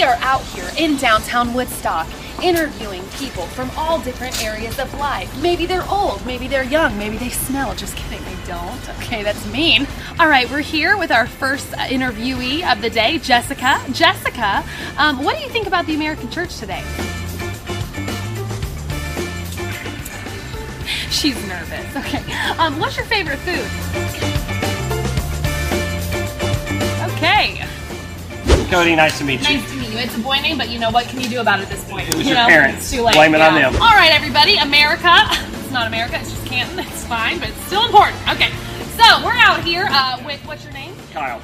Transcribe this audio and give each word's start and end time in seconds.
We 0.00 0.06
are 0.06 0.16
out 0.22 0.40
here 0.40 0.70
in 0.78 0.96
downtown 0.96 1.52
Woodstock 1.52 2.08
interviewing 2.42 3.02
people 3.18 3.42
from 3.48 3.70
all 3.76 4.00
different 4.00 4.42
areas 4.42 4.78
of 4.78 4.94
life. 4.94 5.30
Maybe 5.42 5.66
they're 5.66 5.86
old, 5.90 6.24
maybe 6.24 6.48
they're 6.48 6.64
young, 6.64 6.96
maybe 6.96 7.18
they 7.18 7.28
smell. 7.28 7.74
Just 7.74 7.94
kidding, 7.96 8.24
they 8.24 8.46
don't. 8.46 8.88
Okay, 8.96 9.22
that's 9.22 9.44
mean. 9.52 9.86
All 10.18 10.26
right, 10.26 10.50
we're 10.50 10.60
here 10.60 10.96
with 10.96 11.10
our 11.10 11.26
first 11.26 11.66
interviewee 11.72 12.66
of 12.72 12.80
the 12.80 12.88
day, 12.88 13.18
Jessica. 13.18 13.78
Jessica, 13.92 14.64
um, 14.96 15.22
what 15.22 15.36
do 15.36 15.42
you 15.42 15.50
think 15.50 15.66
about 15.66 15.84
the 15.84 15.94
American 15.94 16.30
church 16.30 16.56
today? 16.56 16.82
She's 21.10 21.36
nervous. 21.46 21.94
Okay. 21.96 22.32
Um, 22.56 22.80
what's 22.80 22.96
your 22.96 23.04
favorite 23.04 23.38
food? 23.40 23.66
Okay. 27.12 27.66
Cody, 28.70 28.94
nice 28.94 29.18
to 29.18 29.24
meet 29.24 29.40
you. 29.48 29.56
Nice 29.56 29.68
to 29.68 29.76
meet 29.76 29.79
you. 29.79 29.79
It's 30.00 30.16
a 30.16 30.20
boy 30.20 30.36
name, 30.36 30.56
but 30.58 30.70
you 30.70 30.78
know 30.78 30.90
what 30.90 31.06
can 31.06 31.20
you 31.20 31.28
do 31.28 31.40
about 31.40 31.60
it 31.60 31.64
at 31.64 31.68
this 31.68 31.88
point? 31.88 32.08
It 32.08 32.14
was 32.14 32.24
you 32.24 32.32
your 32.32 32.42
know, 32.42 32.48
parents. 32.48 32.78
It's 32.78 32.90
too 32.90 33.02
late. 33.02 33.14
Blame 33.14 33.34
it 33.34 33.40
on 33.40 33.54
them. 33.54 33.74
All 33.74 33.94
right, 33.94 34.10
everybody. 34.12 34.56
America. 34.56 35.28
It's 35.70 35.74
not 35.76 35.86
America. 35.86 36.18
It's 36.18 36.32
just 36.32 36.44
Canton. 36.46 36.80
It's 36.80 37.06
fine, 37.06 37.38
but 37.38 37.50
it's 37.50 37.64
still 37.66 37.84
important. 37.86 38.18
Okay. 38.28 38.50
So 38.96 39.24
we're 39.24 39.36
out 39.36 39.62
here 39.62 39.86
uh, 39.88 40.20
with 40.26 40.44
what's 40.44 40.64
your 40.64 40.72
name? 40.72 40.96
Kyle. 41.12 41.40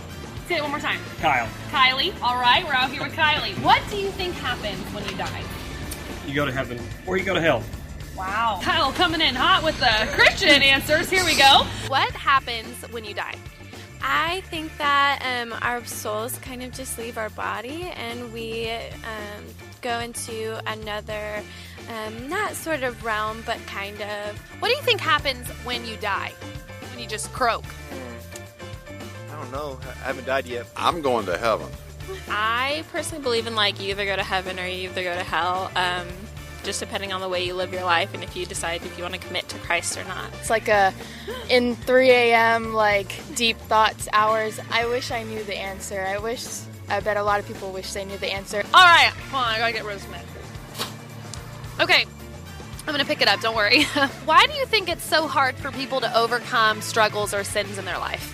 Say 0.48 0.56
it 0.56 0.62
one 0.62 0.72
more 0.72 0.80
time. 0.80 0.98
Kyle. 1.20 1.48
Kylie. 1.70 2.12
All 2.20 2.34
right, 2.34 2.64
we're 2.64 2.72
out 2.72 2.90
here 2.90 3.04
with 3.04 3.12
Kylie. 3.12 3.54
What 3.62 3.80
do 3.88 3.96
you 3.96 4.10
think 4.10 4.34
happens 4.34 4.82
when 4.92 5.04
you 5.08 5.16
die? 5.16 5.44
You 6.26 6.34
go 6.34 6.44
to 6.44 6.50
heaven 6.50 6.80
or 7.06 7.16
you 7.16 7.24
go 7.24 7.34
to 7.34 7.40
hell. 7.40 7.62
Wow. 8.16 8.58
Kyle 8.62 8.90
coming 8.92 9.20
in 9.20 9.36
hot 9.36 9.62
with 9.62 9.78
the 9.78 10.10
Christian 10.12 10.60
answers. 10.60 11.08
Here 11.08 11.24
we 11.24 11.36
go. 11.36 11.64
What 11.86 12.10
happens 12.12 12.74
when 12.90 13.04
you 13.04 13.14
die? 13.14 13.36
I 14.08 14.40
think 14.42 14.76
that 14.78 15.20
um, 15.42 15.52
our 15.62 15.84
souls 15.84 16.38
kind 16.38 16.62
of 16.62 16.70
just 16.70 16.96
leave 16.96 17.18
our 17.18 17.30
body 17.30 17.90
and 17.96 18.32
we 18.32 18.70
um, 18.70 19.44
go 19.82 19.98
into 19.98 20.60
another, 20.70 21.42
um, 21.88 22.28
not 22.28 22.54
sort 22.54 22.84
of 22.84 23.04
realm, 23.04 23.42
but 23.44 23.58
kind 23.66 24.00
of. 24.00 24.38
What 24.60 24.68
do 24.68 24.74
you 24.74 24.82
think 24.82 25.00
happens 25.00 25.48
when 25.64 25.84
you 25.84 25.96
die? 25.96 26.32
When 26.90 27.02
you 27.02 27.08
just 27.08 27.32
croak? 27.32 27.64
I 29.32 29.34
don't 29.34 29.50
know. 29.50 29.76
I 29.84 30.06
haven't 30.06 30.26
died 30.26 30.46
yet. 30.46 30.66
I'm 30.76 31.02
going 31.02 31.26
to 31.26 31.36
heaven. 31.36 31.66
I 32.28 32.84
personally 32.92 33.24
believe 33.24 33.48
in 33.48 33.56
like 33.56 33.80
you 33.80 33.90
either 33.90 34.04
go 34.04 34.14
to 34.14 34.22
heaven 34.22 34.60
or 34.60 34.66
you 34.68 34.88
either 34.88 35.02
go 35.02 35.16
to 35.16 35.24
hell. 35.24 35.72
Um, 35.74 36.06
just 36.66 36.80
depending 36.80 37.12
on 37.12 37.20
the 37.22 37.28
way 37.28 37.44
you 37.44 37.54
live 37.54 37.72
your 37.72 37.84
life 37.84 38.12
and 38.12 38.22
if 38.22 38.36
you 38.36 38.44
decide 38.44 38.82
if 38.84 38.98
you 38.98 39.02
want 39.02 39.14
to 39.14 39.20
commit 39.20 39.48
to 39.48 39.58
Christ 39.60 39.96
or 39.96 40.04
not. 40.04 40.28
It's 40.40 40.50
like 40.50 40.68
a 40.68 40.92
in 41.48 41.76
3 41.76 42.10
a.m. 42.10 42.74
like 42.74 43.12
deep 43.34 43.56
thoughts 43.56 44.08
hours. 44.12 44.60
I 44.70 44.86
wish 44.86 45.10
I 45.10 45.22
knew 45.22 45.42
the 45.44 45.56
answer. 45.56 46.02
I 46.02 46.18
wish. 46.18 46.44
I 46.88 47.00
bet 47.00 47.16
a 47.16 47.22
lot 47.22 47.40
of 47.40 47.46
people 47.46 47.72
wish 47.72 47.92
they 47.92 48.04
knew 48.04 48.18
the 48.18 48.32
answer. 48.32 48.62
All 48.74 48.84
right, 48.84 49.12
hold 49.30 49.44
on, 49.44 49.50
I 49.50 49.58
gotta 49.58 49.72
get 49.72 49.84
Rosemary. 49.84 50.22
Okay, 51.80 52.04
I'm 52.86 52.92
gonna 52.92 53.04
pick 53.04 53.22
it 53.22 53.28
up. 53.28 53.40
Don't 53.40 53.56
worry. 53.56 53.82
Why 54.24 54.46
do 54.46 54.52
you 54.54 54.66
think 54.66 54.88
it's 54.88 55.04
so 55.04 55.26
hard 55.26 55.56
for 55.56 55.70
people 55.70 56.00
to 56.00 56.16
overcome 56.18 56.80
struggles 56.80 57.32
or 57.34 57.42
sins 57.44 57.78
in 57.78 57.84
their 57.84 57.98
life? 57.98 58.32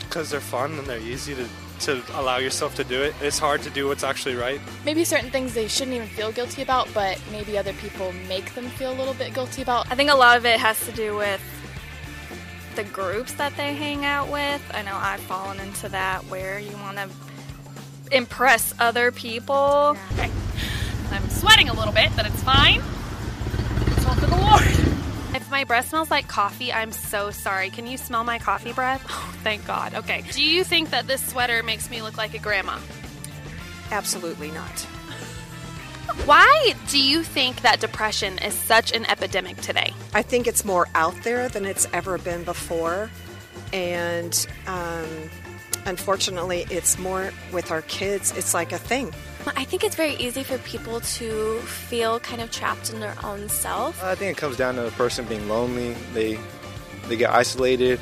Because 0.00 0.30
they're 0.30 0.40
fun 0.40 0.78
and 0.78 0.86
they're 0.86 0.98
easy 0.98 1.34
to, 1.34 1.48
to 1.82 2.02
allow 2.14 2.38
yourself 2.38 2.74
to 2.76 2.84
do 2.84 3.02
it. 3.02 3.14
It's 3.20 3.38
hard 3.38 3.62
to 3.62 3.70
do 3.70 3.88
what's 3.88 4.04
actually 4.04 4.34
right. 4.34 4.60
Maybe 4.84 5.04
certain 5.04 5.30
things 5.30 5.54
they 5.54 5.68
shouldn't 5.68 5.96
even 5.96 6.08
feel 6.08 6.32
guilty 6.32 6.62
about, 6.62 6.88
but 6.94 7.20
maybe 7.30 7.58
other 7.58 7.72
people 7.74 8.12
make 8.28 8.54
them 8.54 8.68
feel 8.70 8.92
a 8.92 8.96
little 8.96 9.14
bit 9.14 9.34
guilty 9.34 9.62
about. 9.62 9.90
I 9.90 9.94
think 9.94 10.10
a 10.10 10.16
lot 10.16 10.36
of 10.36 10.46
it 10.46 10.58
has 10.60 10.84
to 10.86 10.92
do 10.92 11.16
with 11.16 11.40
the 12.76 12.84
groups 12.84 13.32
that 13.34 13.56
they 13.56 13.74
hang 13.74 14.04
out 14.04 14.30
with. 14.30 14.62
I 14.72 14.82
know 14.82 14.94
I've 14.96 15.20
fallen 15.20 15.60
into 15.60 15.88
that 15.90 16.24
where 16.24 16.58
you 16.58 16.72
want 16.78 16.98
to 16.98 17.08
impress 18.10 18.74
other 18.78 19.12
people. 19.12 19.96
Okay. 20.12 20.30
I'm 21.10 21.28
sweating 21.28 21.68
a 21.68 21.74
little 21.74 21.92
bit, 21.92 22.10
but 22.16 22.26
it's 22.26 22.42
fine. 22.42 22.82
It's 23.88 24.06
all 24.06 24.14
for 24.14 24.26
the 24.26 24.36
Lord. 24.36 24.81
If 25.42 25.50
my 25.50 25.64
breath 25.64 25.88
smells 25.88 26.08
like 26.08 26.28
coffee, 26.28 26.72
I'm 26.72 26.92
so 26.92 27.32
sorry. 27.32 27.68
Can 27.70 27.88
you 27.88 27.96
smell 27.96 28.22
my 28.22 28.38
coffee 28.38 28.72
breath? 28.72 29.04
Oh, 29.10 29.34
thank 29.42 29.66
God. 29.66 29.92
Okay. 29.92 30.22
Do 30.30 30.40
you 30.40 30.62
think 30.62 30.90
that 30.90 31.08
this 31.08 31.20
sweater 31.26 31.64
makes 31.64 31.90
me 31.90 32.00
look 32.00 32.16
like 32.16 32.32
a 32.34 32.38
grandma? 32.38 32.78
Absolutely 33.90 34.52
not. 34.52 34.78
Why 36.26 36.74
do 36.88 37.02
you 37.02 37.24
think 37.24 37.62
that 37.62 37.80
depression 37.80 38.38
is 38.38 38.54
such 38.54 38.92
an 38.92 39.04
epidemic 39.06 39.56
today? 39.60 39.92
I 40.14 40.22
think 40.22 40.46
it's 40.46 40.64
more 40.64 40.86
out 40.94 41.16
there 41.24 41.48
than 41.48 41.64
it's 41.64 41.88
ever 41.92 42.18
been 42.18 42.44
before. 42.44 43.10
And 43.72 44.46
um, 44.68 45.08
unfortunately, 45.84 46.66
it's 46.70 47.00
more 47.00 47.32
with 47.52 47.72
our 47.72 47.82
kids. 47.82 48.30
It's 48.36 48.54
like 48.54 48.70
a 48.70 48.78
thing. 48.78 49.12
I 49.46 49.64
think 49.64 49.84
it's 49.84 49.96
very 49.96 50.14
easy 50.14 50.42
for 50.42 50.58
people 50.58 51.00
to 51.00 51.58
feel 51.60 52.20
kind 52.20 52.40
of 52.40 52.50
trapped 52.50 52.92
in 52.92 53.00
their 53.00 53.16
own 53.24 53.48
self. 53.48 54.02
I 54.02 54.14
think 54.14 54.36
it 54.36 54.40
comes 54.40 54.56
down 54.56 54.76
to 54.76 54.82
the 54.82 54.90
person 54.92 55.24
being 55.24 55.48
lonely. 55.48 55.94
They 56.14 56.38
they 57.08 57.16
get 57.16 57.30
isolated 57.30 57.98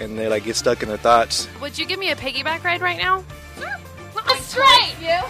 and 0.00 0.18
they 0.18 0.28
like 0.28 0.44
get 0.44 0.56
stuck 0.56 0.82
in 0.82 0.88
their 0.88 0.98
thoughts. 0.98 1.48
Would 1.60 1.78
you 1.78 1.86
give 1.86 1.98
me 1.98 2.10
a 2.10 2.16
piggyback 2.16 2.64
ride 2.64 2.80
right 2.80 2.98
now? 2.98 3.24
Sure. 3.58 3.76
Straight. 4.38 4.94
You? 5.00 5.20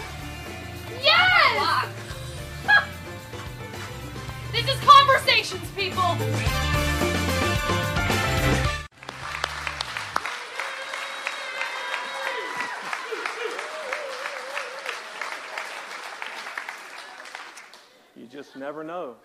Yes. 1.03 1.87
this 4.51 4.67
is 4.67 4.79
conversations, 4.83 5.69
people. 5.75 6.17
Just 18.51 18.59
never 18.59 18.83
know. 18.83 19.15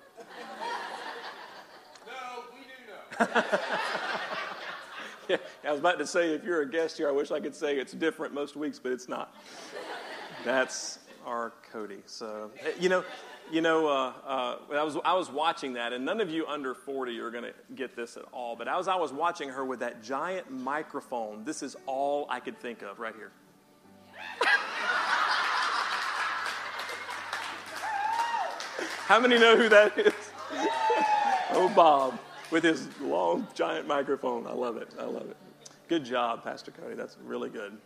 No, 2.07 2.13
we 2.55 2.61
do 2.61 3.27
know. 3.35 3.43
Yeah, 5.29 5.39
I 5.65 5.73
was 5.73 5.81
about 5.81 5.99
to 5.99 6.07
say, 6.07 6.35
if 6.35 6.45
you're 6.45 6.63
a 6.63 6.71
guest 6.71 6.99
here, 6.99 7.09
I 7.09 7.11
wish 7.11 7.33
I 7.33 7.41
could 7.41 7.57
say 7.57 7.79
it's 7.79 7.93
different 7.93 8.33
most 8.33 8.55
weeks, 8.55 8.79
but 8.79 8.93
it's 8.93 9.09
not. 9.09 9.35
That's 10.45 11.01
our 11.27 11.53
Cody. 11.73 11.99
So, 12.07 12.53
eh, 12.61 12.71
you 12.79 12.89
know, 12.89 13.03
you 13.51 13.61
know, 13.61 13.89
uh, 13.89 14.13
uh, 14.25 14.59
I 14.73 14.85
was 14.85 14.97
I 15.05 15.15
was 15.15 15.29
watching 15.29 15.73
that, 15.73 15.93
and 15.93 16.05
none 16.05 16.21
of 16.21 16.31
you 16.31 16.47
under 16.47 16.75
40 16.75 17.19
are 17.19 17.33
going 17.33 17.43
to 17.43 17.53
get 17.75 17.97
this 17.97 18.17
at 18.17 18.23
all. 18.33 18.55
But 18.55 18.69
as 18.69 18.87
I 18.87 18.95
was 18.95 19.13
watching 19.13 19.49
her 19.49 19.65
with 19.65 19.81
that 19.81 20.05
giant 20.05 20.49
microphone, 20.49 21.43
this 21.43 21.61
is 21.61 21.75
all 21.87 22.29
I 22.31 22.39
could 22.39 22.61
think 22.61 22.83
of 22.83 23.01
right 23.01 23.17
here. 23.17 23.33
How 29.07 29.21
many 29.21 29.39
know 29.39 29.57
who 29.57 29.69
that 29.69 29.99
is? 29.99 30.13
oh, 31.51 31.73
Bob, 31.75 32.19
with 32.51 32.65
his 32.65 32.89
long, 33.01 33.47
giant 33.55 33.87
microphone. 33.87 34.47
I 34.47 34.53
love 34.53 34.77
it. 34.77 34.89
I 34.99 35.05
love 35.05 35.31
it. 35.31 35.37
Good 35.89 36.05
job, 36.05 36.43
Pastor 36.43 36.71
Cody. 36.71 36.95
That's 36.95 37.17
really 37.25 37.49
good. 37.49 37.79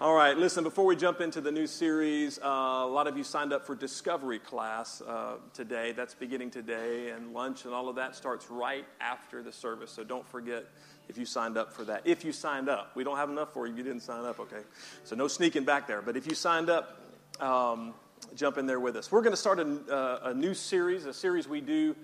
All 0.00 0.14
right, 0.14 0.34
listen, 0.34 0.64
before 0.64 0.86
we 0.86 0.96
jump 0.96 1.20
into 1.20 1.42
the 1.42 1.52
new 1.52 1.66
series, 1.66 2.38
uh, 2.38 2.46
a 2.46 2.86
lot 2.86 3.06
of 3.06 3.18
you 3.18 3.22
signed 3.22 3.52
up 3.52 3.66
for 3.66 3.74
Discovery 3.74 4.38
class 4.38 5.02
uh, 5.02 5.34
today. 5.52 5.92
That's 5.92 6.14
beginning 6.14 6.50
today, 6.50 7.10
and 7.10 7.34
lunch 7.34 7.66
and 7.66 7.74
all 7.74 7.90
of 7.90 7.96
that 7.96 8.16
starts 8.16 8.50
right 8.50 8.86
after 9.02 9.42
the 9.42 9.52
service. 9.52 9.90
So 9.90 10.02
don't 10.02 10.26
forget 10.26 10.64
if 11.10 11.18
you 11.18 11.26
signed 11.26 11.58
up 11.58 11.70
for 11.70 11.84
that. 11.84 12.00
If 12.06 12.24
you 12.24 12.32
signed 12.32 12.70
up, 12.70 12.92
we 12.96 13.04
don't 13.04 13.18
have 13.18 13.28
enough 13.28 13.52
for 13.52 13.66
you 13.66 13.76
you 13.76 13.82
didn't 13.82 14.00
sign 14.00 14.24
up, 14.24 14.40
okay? 14.40 14.62
So 15.04 15.16
no 15.16 15.28
sneaking 15.28 15.64
back 15.64 15.86
there. 15.86 16.00
But 16.00 16.16
if 16.16 16.26
you 16.26 16.34
signed 16.34 16.70
up, 16.70 17.02
um, 17.38 17.92
jump 18.34 18.58
in 18.58 18.66
there 18.66 18.80
with 18.80 18.96
us. 18.96 19.10
We're 19.10 19.22
going 19.22 19.32
to 19.32 19.36
start 19.36 19.58
a, 19.60 19.78
uh, 19.92 20.30
a 20.30 20.34
new 20.34 20.54
series, 20.54 21.06
a 21.06 21.14
series 21.14 21.48
we 21.48 21.60
do 21.60 21.94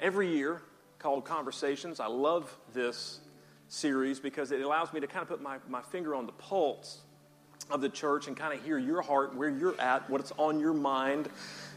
every 0.00 0.28
year 0.36 0.62
called 0.98 1.24
Conversations. 1.24 2.00
I 2.00 2.06
love 2.06 2.54
this 2.72 3.20
series 3.68 4.20
because 4.20 4.52
it 4.52 4.60
allows 4.60 4.92
me 4.92 5.00
to 5.00 5.06
kind 5.06 5.22
of 5.22 5.28
put 5.28 5.42
my, 5.42 5.58
my 5.68 5.82
finger 5.82 6.14
on 6.14 6.26
the 6.26 6.32
pulse 6.32 6.98
of 7.70 7.80
the 7.80 7.88
church 7.88 8.28
and 8.28 8.36
kind 8.36 8.58
of 8.58 8.64
hear 8.64 8.78
your 8.78 9.02
heart, 9.02 9.34
where 9.34 9.48
you're 9.48 9.78
at, 9.80 10.08
what's 10.10 10.32
on 10.36 10.60
your 10.60 10.74
mind, 10.74 11.28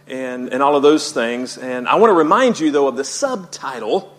and, 0.07 0.53
and 0.53 0.61
all 0.61 0.75
of 0.75 0.83
those 0.83 1.11
things. 1.11 1.57
And 1.57 1.87
I 1.87 1.95
want 1.95 2.11
to 2.11 2.15
remind 2.15 2.59
you, 2.59 2.71
though, 2.71 2.87
of 2.87 2.95
the 2.97 3.03
subtitle 3.03 4.15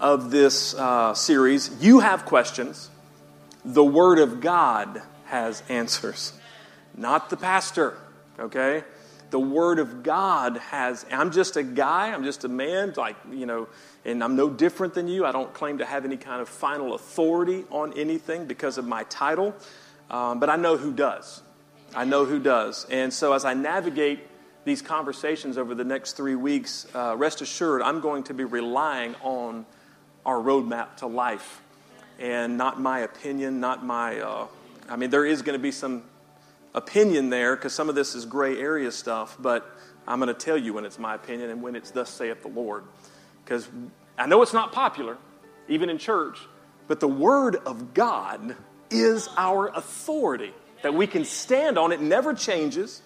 of 0.00 0.30
this 0.30 0.74
uh, 0.74 1.14
series 1.14 1.70
You 1.80 2.00
Have 2.00 2.24
Questions, 2.24 2.90
the 3.64 3.84
Word 3.84 4.18
of 4.18 4.40
God 4.40 5.02
has 5.26 5.62
answers, 5.68 6.32
not 6.96 7.30
the 7.30 7.36
pastor, 7.36 7.96
okay? 8.38 8.84
The 9.34 9.40
Word 9.40 9.80
of 9.80 10.04
God 10.04 10.58
has, 10.58 11.04
I'm 11.10 11.32
just 11.32 11.56
a 11.56 11.64
guy, 11.64 12.12
I'm 12.12 12.22
just 12.22 12.44
a 12.44 12.48
man, 12.48 12.94
like, 12.96 13.16
you 13.32 13.46
know, 13.46 13.66
and 14.04 14.22
I'm 14.22 14.36
no 14.36 14.48
different 14.48 14.94
than 14.94 15.08
you. 15.08 15.26
I 15.26 15.32
don't 15.32 15.52
claim 15.52 15.78
to 15.78 15.84
have 15.84 16.04
any 16.04 16.16
kind 16.16 16.40
of 16.40 16.48
final 16.48 16.94
authority 16.94 17.64
on 17.68 17.92
anything 17.98 18.46
because 18.46 18.78
of 18.78 18.86
my 18.86 19.02
title. 19.02 19.52
Um, 20.08 20.38
but 20.38 20.50
I 20.50 20.54
know 20.54 20.76
who 20.76 20.92
does. 20.92 21.42
I 21.96 22.04
know 22.04 22.24
who 22.24 22.38
does. 22.38 22.86
And 22.88 23.12
so 23.12 23.32
as 23.32 23.44
I 23.44 23.54
navigate 23.54 24.20
these 24.64 24.80
conversations 24.80 25.58
over 25.58 25.74
the 25.74 25.82
next 25.82 26.12
three 26.12 26.36
weeks, 26.36 26.86
uh, 26.94 27.16
rest 27.16 27.40
assured 27.40 27.82
I'm 27.82 27.98
going 27.98 28.22
to 28.22 28.34
be 28.34 28.44
relying 28.44 29.16
on 29.20 29.66
our 30.24 30.36
roadmap 30.36 30.98
to 30.98 31.08
life 31.08 31.60
and 32.20 32.56
not 32.56 32.80
my 32.80 33.00
opinion, 33.00 33.58
not 33.58 33.84
my. 33.84 34.20
Uh, 34.20 34.46
I 34.88 34.94
mean, 34.94 35.10
there 35.10 35.26
is 35.26 35.42
going 35.42 35.58
to 35.58 35.62
be 35.62 35.72
some 35.72 36.04
opinion 36.74 37.30
there 37.30 37.56
because 37.56 37.72
some 37.72 37.88
of 37.88 37.94
this 37.94 38.14
is 38.14 38.26
gray 38.26 38.58
area 38.58 38.90
stuff, 38.90 39.36
but 39.38 39.66
I'm 40.06 40.18
going 40.20 40.34
to 40.34 40.34
tell 40.34 40.56
you 40.56 40.74
when 40.74 40.84
it's 40.84 40.98
my 40.98 41.14
opinion 41.14 41.50
and 41.50 41.62
when 41.62 41.76
it's 41.76 41.90
thus 41.90 42.10
saith 42.10 42.42
the 42.42 42.48
Lord. 42.48 42.84
Because 43.44 43.68
I 44.18 44.26
know 44.26 44.42
it's 44.42 44.52
not 44.52 44.72
popular, 44.72 45.16
even 45.68 45.88
in 45.88 45.98
church, 45.98 46.38
but 46.86 47.00
the 47.00 47.08
Word 47.08 47.56
of 47.56 47.94
God 47.94 48.56
is 48.90 49.28
our 49.36 49.68
authority. 49.68 50.52
That 50.82 50.94
we 50.94 51.06
can 51.06 51.24
stand 51.24 51.78
on 51.78 51.92
it, 51.92 52.00
never 52.00 52.34
changes, 52.34 53.00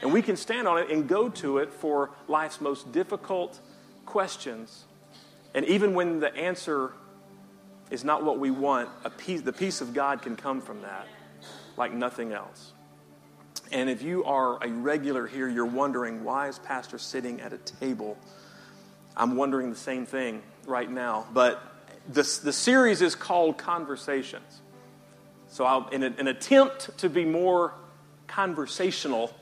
and 0.00 0.12
we 0.12 0.22
can 0.22 0.36
stand 0.36 0.66
on 0.66 0.78
it 0.78 0.90
and 0.90 1.06
go 1.06 1.28
to 1.28 1.58
it 1.58 1.72
for 1.72 2.10
life's 2.28 2.60
most 2.60 2.92
difficult 2.92 3.60
questions. 4.06 4.84
And 5.54 5.66
even 5.66 5.94
when 5.94 6.20
the 6.20 6.34
answer 6.34 6.92
is 7.90 8.04
not 8.04 8.24
what 8.24 8.38
we 8.38 8.50
want, 8.50 8.88
peace, 9.18 9.42
the 9.42 9.52
peace 9.52 9.80
of 9.80 9.92
God 9.92 10.22
can 10.22 10.36
come 10.36 10.60
from 10.60 10.82
that 10.82 11.06
like 11.76 11.92
nothing 11.92 12.32
else. 12.32 12.72
And 13.72 13.88
if 13.88 14.02
you 14.02 14.24
are 14.24 14.62
a 14.62 14.68
regular 14.68 15.26
here, 15.26 15.48
you're 15.48 15.64
wondering, 15.64 16.24
why 16.24 16.48
is 16.48 16.58
Pastor 16.58 16.98
sitting 16.98 17.40
at 17.40 17.52
a 17.52 17.58
table? 17.58 18.18
I'm 19.16 19.36
wondering 19.36 19.70
the 19.70 19.76
same 19.76 20.06
thing 20.06 20.42
right 20.66 20.90
now. 20.90 21.26
But 21.32 21.62
the, 22.08 22.22
the 22.42 22.52
series 22.52 23.00
is 23.00 23.14
called 23.14 23.58
Conversations. 23.58 24.60
So, 25.48 25.64
I'll, 25.64 25.88
in 25.88 26.02
a, 26.02 26.14
an 26.18 26.28
attempt 26.28 26.96
to 26.98 27.08
be 27.08 27.24
more 27.24 27.74
conversational, 28.26 29.34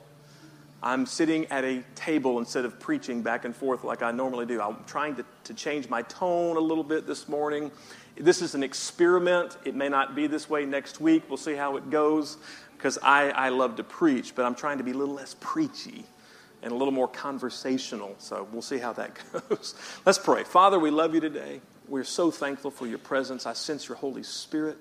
I'm 0.81 1.05
sitting 1.05 1.45
at 1.47 1.63
a 1.65 1.83
table 1.95 2.39
instead 2.39 2.65
of 2.65 2.79
preaching 2.79 3.21
back 3.21 3.45
and 3.45 3.55
forth 3.55 3.83
like 3.83 4.01
I 4.01 4.11
normally 4.11 4.45
do. 4.45 4.61
I'm 4.61 4.83
trying 4.85 5.15
to, 5.17 5.25
to 5.45 5.53
change 5.53 5.89
my 5.89 6.03
tone 6.03 6.55
a 6.55 6.59
little 6.59 6.83
bit 6.83 7.05
this 7.05 7.27
morning. 7.27 7.71
This 8.15 8.41
is 8.41 8.55
an 8.55 8.63
experiment. 8.63 9.57
It 9.65 9.75
may 9.75 9.89
not 9.89 10.15
be 10.15 10.27
this 10.27 10.49
way 10.49 10.65
next 10.65 10.99
week. 10.99 11.23
We'll 11.27 11.37
see 11.37 11.53
how 11.53 11.77
it 11.77 11.89
goes 11.89 12.37
because 12.79 12.97
I, 13.03 13.31
I 13.31 13.49
love 13.49 13.75
to 13.75 13.83
preach, 13.83 14.35
but 14.35 14.45
I'm 14.45 14.55
trying 14.55 14.77
to 14.77 14.85
be 14.85 14.91
a 14.91 14.93
little 14.93 15.13
less 15.13 15.35
preachy 15.41 16.05
and 16.63 16.71
a 16.71 16.75
little 16.75 16.93
more 16.93 17.09
conversational. 17.09 18.15
So 18.19 18.47
we'll 18.53 18.61
see 18.61 18.77
how 18.77 18.93
that 18.93 19.19
goes. 19.49 19.75
Let's 20.05 20.17
pray. 20.17 20.45
Father, 20.45 20.79
we 20.79 20.89
love 20.89 21.13
you 21.13 21.19
today. 21.19 21.59
We're 21.89 22.05
so 22.05 22.31
thankful 22.31 22.71
for 22.71 22.87
your 22.87 22.97
presence. 22.97 23.45
I 23.45 23.51
sense 23.51 23.89
your 23.89 23.97
Holy 23.97 24.23
Spirit. 24.23 24.77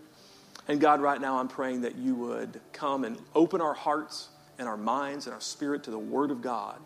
And 0.68 0.80
God, 0.80 1.00
right 1.00 1.20
now, 1.20 1.40
I'm 1.40 1.48
praying 1.48 1.80
that 1.80 1.96
you 1.96 2.14
would 2.14 2.60
come 2.72 3.02
and 3.02 3.18
open 3.34 3.60
our 3.60 3.74
hearts 3.74 4.28
and 4.60 4.68
our 4.68 4.76
minds 4.76 5.26
and 5.26 5.34
our 5.34 5.40
spirit 5.40 5.82
to 5.84 5.90
the 5.90 5.98
Word 5.98 6.30
of 6.30 6.40
God. 6.40 6.78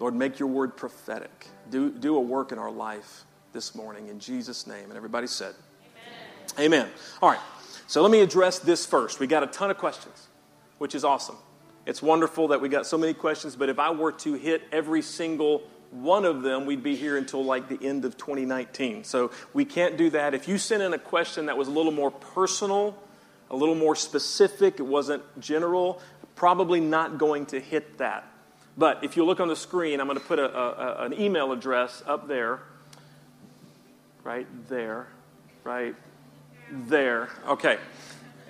Lord, 0.00 0.14
make 0.14 0.38
your 0.38 0.48
word 0.48 0.78
prophetic. 0.78 1.46
Do, 1.70 1.90
do 1.90 2.16
a 2.16 2.20
work 2.20 2.52
in 2.52 2.58
our 2.58 2.70
life 2.70 3.24
this 3.52 3.74
morning 3.74 4.08
in 4.08 4.18
Jesus' 4.18 4.66
name. 4.66 4.84
And 4.84 4.96
everybody 4.96 5.26
said, 5.26 5.54
Amen. 6.58 6.84
Amen. 6.84 6.92
All 7.20 7.28
right. 7.28 7.40
So 7.86 8.02
let 8.02 8.10
me 8.10 8.20
address 8.20 8.58
this 8.58 8.86
first. 8.86 9.20
We 9.20 9.26
got 9.26 9.42
a 9.42 9.46
ton 9.46 9.70
of 9.70 9.78
questions, 9.78 10.28
which 10.78 10.94
is 10.94 11.04
awesome. 11.04 11.36
It's 11.86 12.02
wonderful 12.02 12.48
that 12.48 12.60
we 12.60 12.68
got 12.68 12.86
so 12.86 12.96
many 12.96 13.12
questions, 13.12 13.56
but 13.56 13.68
if 13.68 13.78
I 13.78 13.90
were 13.90 14.12
to 14.12 14.34
hit 14.34 14.62
every 14.72 15.02
single 15.02 15.62
one 15.90 16.24
of 16.24 16.42
them, 16.42 16.64
we'd 16.64 16.82
be 16.82 16.96
here 16.96 17.16
until 17.16 17.44
like 17.44 17.68
the 17.68 17.78
end 17.86 18.04
of 18.04 18.16
2019. 18.16 19.04
So 19.04 19.30
we 19.52 19.64
can't 19.64 19.96
do 19.96 20.10
that. 20.10 20.34
If 20.34 20.48
you 20.48 20.56
sent 20.56 20.82
in 20.82 20.94
a 20.94 20.98
question 20.98 21.46
that 21.46 21.58
was 21.58 21.68
a 21.68 21.70
little 21.70 21.92
more 21.92 22.10
personal, 22.10 22.96
a 23.50 23.56
little 23.56 23.74
more 23.74 23.94
specific, 23.94 24.80
it 24.80 24.84
wasn't 24.84 25.22
general, 25.38 26.00
probably 26.36 26.80
not 26.80 27.18
going 27.18 27.46
to 27.46 27.60
hit 27.60 27.98
that. 27.98 28.26
But 28.76 29.04
if 29.04 29.16
you 29.16 29.24
look 29.24 29.38
on 29.38 29.48
the 29.48 29.56
screen, 29.56 30.00
I'm 30.00 30.06
going 30.06 30.18
to 30.18 30.24
put 30.24 30.38
a, 30.38 30.52
a, 30.52 31.04
an 31.04 31.20
email 31.20 31.52
address 31.52 32.02
up 32.06 32.26
there, 32.26 32.60
right 34.24 34.46
there, 34.68 35.06
right 35.62 35.94
there. 36.70 37.28
Okay. 37.46 37.78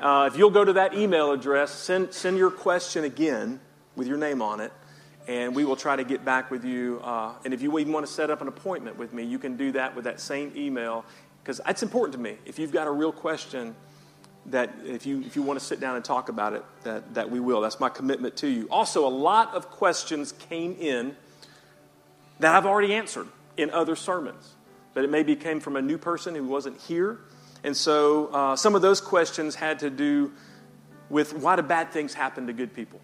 Uh, 0.00 0.28
if 0.31 0.37
you'll 0.37 0.50
go 0.50 0.64
to 0.64 0.75
that 0.75 0.94
email 0.94 1.32
address, 1.32 1.72
send, 1.72 2.12
send 2.12 2.37
your 2.37 2.50
question 2.50 3.05
again 3.05 3.61
with 3.96 4.06
your 4.06 4.19
name 4.19 4.43
on 4.43 4.61
it, 4.61 4.72
and 5.28 5.55
we 5.55 5.64
will 5.64 5.76
try 5.76 5.96
to 5.96 6.05
get 6.05 6.25
back 6.25 6.50
with 6.50 6.64
you. 6.64 7.00
Uh, 7.02 7.32
and 7.44 7.55
if 7.55 7.62
you 7.62 7.78
even 7.78 7.93
want 7.93 8.06
to 8.06 8.12
set 8.12 8.31
up 8.31 8.43
an 8.43 8.49
appointment 8.49 8.99
with 8.99 9.12
me, 9.12 9.22
you 9.22 9.38
can 9.38 9.56
do 9.56 9.72
that 9.72 9.94
with 9.94 10.05
that 10.05 10.20
same 10.20 10.52
email 10.56 11.05
because 11.43 11.61
that's 11.64 11.82
important 11.82 12.12
to 12.14 12.19
me. 12.19 12.37
If 12.44 12.58
you've 12.58 12.72
got 12.72 12.87
a 12.87 12.90
real 12.90 13.12
question, 13.12 13.75
that 14.46 14.75
if 14.84 15.06
you 15.06 15.22
if 15.22 15.37
you 15.37 15.43
want 15.43 15.58
to 15.58 15.64
sit 15.64 15.81
down 15.81 15.96
and 15.96 16.05
talk 16.05 16.28
about 16.28 16.52
it, 16.52 16.64
that 16.82 17.14
that 17.14 17.31
we 17.31 17.40
will. 17.40 17.61
That's 17.61 17.81
my 17.81 17.88
commitment 17.88 18.37
to 18.38 18.49
you. 18.49 18.69
Also, 18.70 19.06
a 19.06 19.08
lot 19.08 19.55
of 19.55 19.70
questions 19.70 20.32
came 20.32 20.76
in 20.78 21.16
that 22.40 22.55
I've 22.55 22.66
already 22.66 22.94
answered 22.94 23.28
in 23.56 23.70
other 23.70 23.96
sermons, 23.96 24.55
but 24.93 25.05
it 25.05 25.11
maybe 25.11 25.37
came 25.37 25.61
from 25.61 25.76
a 25.76 25.82
new 25.82 25.96
person 25.96 26.34
who 26.34 26.44
wasn't 26.44 26.81
here 26.81 27.20
and 27.64 27.75
so 27.75 28.26
uh, 28.26 28.56
some 28.56 28.75
of 28.75 28.82
those 28.82 29.00
questions 29.00 29.55
had 29.55 29.81
to 29.81 29.90
do 29.90 30.32
with 31.08 31.32
why 31.34 31.56
do 31.56 31.62
bad 31.62 31.90
things 31.90 32.12
happen 32.12 32.46
to 32.46 32.52
good 32.52 32.75
people? 32.75 33.00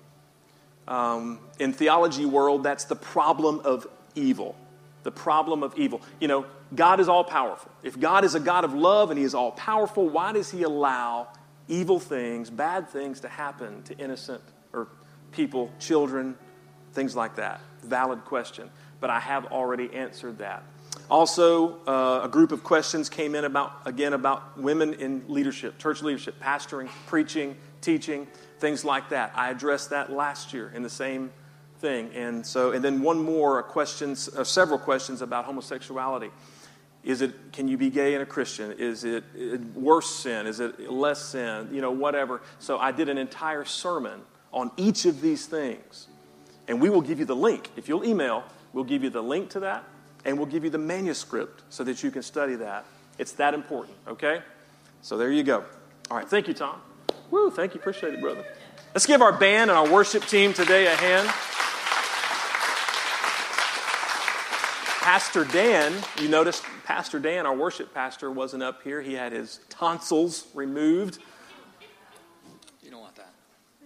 Um, 0.87 1.41
in 1.59 1.73
theology 1.73 2.27
world, 2.27 2.63
that's 2.63 2.85
the 2.85 2.97
problem 2.97 3.61
of 3.61 3.87
evil. 4.15 4.55
The 5.03 5.11
problem 5.11 5.63
of 5.63 5.79
evil. 5.79 6.03
You 6.21 6.29
know, 6.29 6.47
God 6.75 7.01
is 7.01 7.09
all 7.09 7.25
powerful. 7.25 7.71
If 7.83 7.99
God 7.99 8.23
is 8.25 8.35
a 8.35 8.41
God 8.41 8.65
of 8.65 8.75
love 8.75 9.11
and 9.11 9.19
He 9.19 9.25
is 9.25 9.35
all 9.35 9.53
powerful, 9.53 10.09
why 10.09 10.33
does 10.33 10.51
He 10.51 10.63
allow 10.63 11.29
evil 11.67 11.99
things, 11.99 12.51
bad 12.51 12.91
things 12.91 13.21
to 13.21 13.29
happen 13.29 13.83
to 13.85 13.97
innocent 13.97 14.43
or 14.75 14.89
people, 15.33 15.71
children, 15.79 16.37
things 16.93 17.17
like 17.17 17.37
that? 17.37 17.61
Valid 17.83 18.27
question. 18.27 18.69
But 19.01 19.09
I 19.09 19.21
have 19.21 19.47
already 19.47 19.91
answered 19.95 20.39
that. 20.39 20.65
Also, 21.11 21.85
uh, 21.87 22.21
a 22.23 22.29
group 22.29 22.53
of 22.53 22.63
questions 22.63 23.09
came 23.09 23.35
in 23.35 23.45
about, 23.45 23.73
again, 23.85 24.13
about 24.13 24.57
women 24.57 24.95
in 24.95 25.25
leadership, 25.27 25.77
church 25.77 26.03
leadership, 26.03 26.41
pastoring, 26.41 26.89
preaching, 27.07 27.57
teaching, 27.81 28.29
things 28.61 28.85
like 28.85 29.09
that. 29.09 29.33
I 29.35 29.51
addressed 29.51 29.91
that 29.91 30.13
last 30.13 30.53
year 30.53 30.71
in 30.73 30.85
the 30.85 30.91
same 30.91 31.33
thing. 31.81 32.11
And 32.15 32.47
so, 32.47 32.71
and 32.71 32.85
then 32.85 33.03
one 33.03 33.25
more 33.25 33.61
questions, 33.65 34.29
uh, 34.29 34.45
several 34.45 34.79
questions 34.79 35.21
about 35.21 35.47
homosexuality. 35.47 36.31
Is 37.03 37.23
it, 37.23 37.53
can 37.53 37.67
you 37.67 37.77
be 37.77 37.91
gay 37.91 38.15
and 38.15 38.23
a 38.23 38.27
Christian? 38.27 38.73
Is 38.79 39.03
it, 39.03 39.25
it 39.35 39.61
worse 39.75 40.15
sin? 40.15 40.47
Is 40.47 40.61
it 40.61 40.91
less 40.91 41.21
sin? 41.21 41.71
You 41.73 41.81
know, 41.81 41.91
whatever. 41.91 42.41
So 42.61 42.79
I 42.79 42.93
did 42.93 43.09
an 43.09 43.19
entire 43.19 43.65
sermon 43.65 44.21
on 44.53 44.71
each 44.77 45.07
of 45.07 45.21
these 45.21 45.47
things. 45.47 46.07
And 46.69 46.81
we 46.81 46.89
will 46.89 47.01
give 47.01 47.19
you 47.19 47.25
the 47.25 47.35
link. 47.35 47.69
If 47.77 47.89
you'll 47.89 48.05
email, 48.05 48.45
we'll 48.73 48.85
give 48.85 49.03
you 49.03 49.11
the 49.11 49.23
link 49.23 49.51
to 49.51 49.61
that 49.61 49.83
and 50.25 50.37
we'll 50.37 50.47
give 50.47 50.65
you 50.65 50.71
the 50.71 50.79
manuscript 50.79 51.63
so 51.71 51.85
that 51.85 52.03
you 52.03 52.11
can 52.11 52.23
study 52.23 52.57
that. 52.57 52.85
It's 53.19 53.33
that 53.33 53.55
important, 53.55 53.97
okay? 54.09 54.43
So 55.03 55.17
there 55.17 55.31
you 55.31 55.43
go. 55.43 55.65
All 56.11 56.17
right, 56.17 56.29
thank 56.29 56.49
you, 56.49 56.55
Tom. 56.55 56.81
Woo, 57.31 57.51
thank 57.51 57.75
you. 57.75 57.81
Appreciate 57.81 58.15
it, 58.15 58.21
brother. 58.21 58.45
Let's 58.95 59.07
give 59.07 59.23
our 59.23 59.33
band 59.33 59.71
and 59.71 59.79
our 59.79 59.89
worship 59.89 60.25
team 60.25 60.53
today 60.53 60.87
a 60.87 60.97
hand. 60.97 61.29
Pastor 65.01 65.45
Dan, 65.45 65.95
you 66.21 66.29
noticed 66.29 66.65
Pastor 66.85 67.21
Dan, 67.21 67.47
our 67.47 67.55
worship 67.55 67.95
pastor, 67.95 68.31
wasn't 68.31 68.63
up 68.63 68.83
here. 68.83 69.01
He 69.01 69.15
had 69.15 69.33
his 69.33 69.61
tonsils 69.69 70.47
removed. 70.55 71.19
You 72.83 72.91
don't 72.91 73.01
want 73.01 73.15
that. 73.15 73.33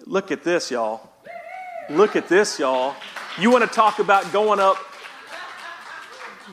Look 0.07 0.31
at 0.31 0.43
this, 0.43 0.71
y'all. 0.71 1.11
Look 1.91 2.17
at 2.17 2.29
this, 2.29 2.59
y'all. 2.59 2.97
You 3.39 3.51
want 3.51 3.63
to 3.63 3.71
talk 3.71 3.99
about 3.99 4.33
going 4.33 4.59
up 4.59 4.79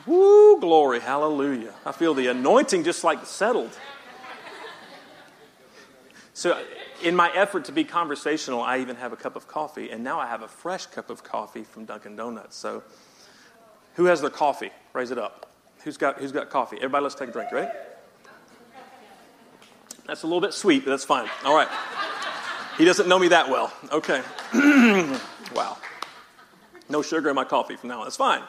Woo, 0.06 0.60
glory, 0.60 1.00
hallelujah. 1.00 1.74
I 1.86 1.92
feel 1.92 2.14
the 2.14 2.26
anointing 2.26 2.84
just 2.84 3.04
like 3.04 3.24
settled. 3.24 3.78
So, 6.34 6.60
in 7.02 7.14
my 7.14 7.30
effort 7.34 7.66
to 7.66 7.72
be 7.72 7.84
conversational, 7.84 8.62
I 8.62 8.78
even 8.78 8.96
have 8.96 9.12
a 9.12 9.16
cup 9.16 9.36
of 9.36 9.46
coffee, 9.46 9.90
and 9.90 10.02
now 10.02 10.18
I 10.18 10.26
have 10.26 10.42
a 10.42 10.48
fresh 10.48 10.86
cup 10.86 11.10
of 11.10 11.22
coffee 11.22 11.62
from 11.62 11.84
Dunkin' 11.84 12.16
Donuts. 12.16 12.56
So, 12.56 12.82
who 13.94 14.06
has 14.06 14.20
their 14.20 14.30
coffee? 14.30 14.70
Raise 14.92 15.10
it 15.10 15.18
up. 15.18 15.50
Who's 15.84 15.96
got, 15.96 16.18
who's 16.18 16.32
got 16.32 16.48
coffee? 16.48 16.76
Everybody, 16.76 17.02
let's 17.02 17.14
take 17.14 17.28
a 17.28 17.32
drink, 17.32 17.52
right? 17.52 17.70
That's 20.06 20.22
a 20.22 20.26
little 20.26 20.40
bit 20.40 20.52
sweet, 20.52 20.84
but 20.84 20.90
that's 20.90 21.04
fine. 21.04 21.28
All 21.44 21.54
right. 21.54 21.68
He 22.78 22.84
doesn't 22.84 23.08
know 23.08 23.18
me 23.18 23.28
that 23.28 23.48
well. 23.48 23.72
Okay. 23.92 24.22
wow. 25.54 25.76
No 26.88 27.02
sugar 27.02 27.28
in 27.28 27.36
my 27.36 27.44
coffee 27.44 27.76
from 27.76 27.90
now 27.90 28.00
on. 28.00 28.06
That's 28.06 28.16
fine. 28.16 28.42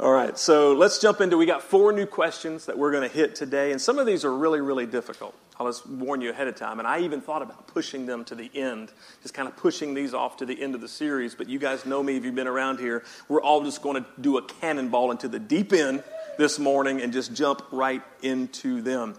All 0.00 0.12
right, 0.12 0.38
so 0.38 0.74
let's 0.74 1.00
jump 1.00 1.20
into. 1.20 1.36
We 1.36 1.44
got 1.44 1.60
four 1.60 1.92
new 1.92 2.06
questions 2.06 2.66
that 2.66 2.78
we're 2.78 2.92
going 2.92 3.02
to 3.02 3.12
hit 3.12 3.34
today, 3.34 3.72
and 3.72 3.80
some 3.80 3.98
of 3.98 4.06
these 4.06 4.24
are 4.24 4.32
really, 4.32 4.60
really 4.60 4.86
difficult. 4.86 5.34
I'll 5.58 5.66
just 5.66 5.88
warn 5.88 6.20
you 6.20 6.30
ahead 6.30 6.46
of 6.46 6.54
time. 6.54 6.78
And 6.78 6.86
I 6.86 7.00
even 7.00 7.20
thought 7.20 7.42
about 7.42 7.66
pushing 7.66 8.06
them 8.06 8.24
to 8.26 8.36
the 8.36 8.48
end, 8.54 8.92
just 9.22 9.34
kind 9.34 9.48
of 9.48 9.56
pushing 9.56 9.94
these 9.94 10.14
off 10.14 10.36
to 10.36 10.46
the 10.46 10.62
end 10.62 10.76
of 10.76 10.80
the 10.80 10.86
series. 10.86 11.34
But 11.34 11.48
you 11.48 11.58
guys 11.58 11.84
know 11.84 12.00
me 12.00 12.16
if 12.16 12.24
you've 12.24 12.36
been 12.36 12.46
around 12.46 12.78
here. 12.78 13.02
We're 13.28 13.42
all 13.42 13.64
just 13.64 13.82
going 13.82 14.00
to 14.00 14.08
do 14.20 14.38
a 14.38 14.42
cannonball 14.42 15.10
into 15.10 15.26
the 15.26 15.40
deep 15.40 15.72
end 15.72 16.04
this 16.38 16.60
morning 16.60 17.02
and 17.02 17.12
just 17.12 17.34
jump 17.34 17.62
right 17.72 18.02
into 18.22 18.80
them. 18.82 19.16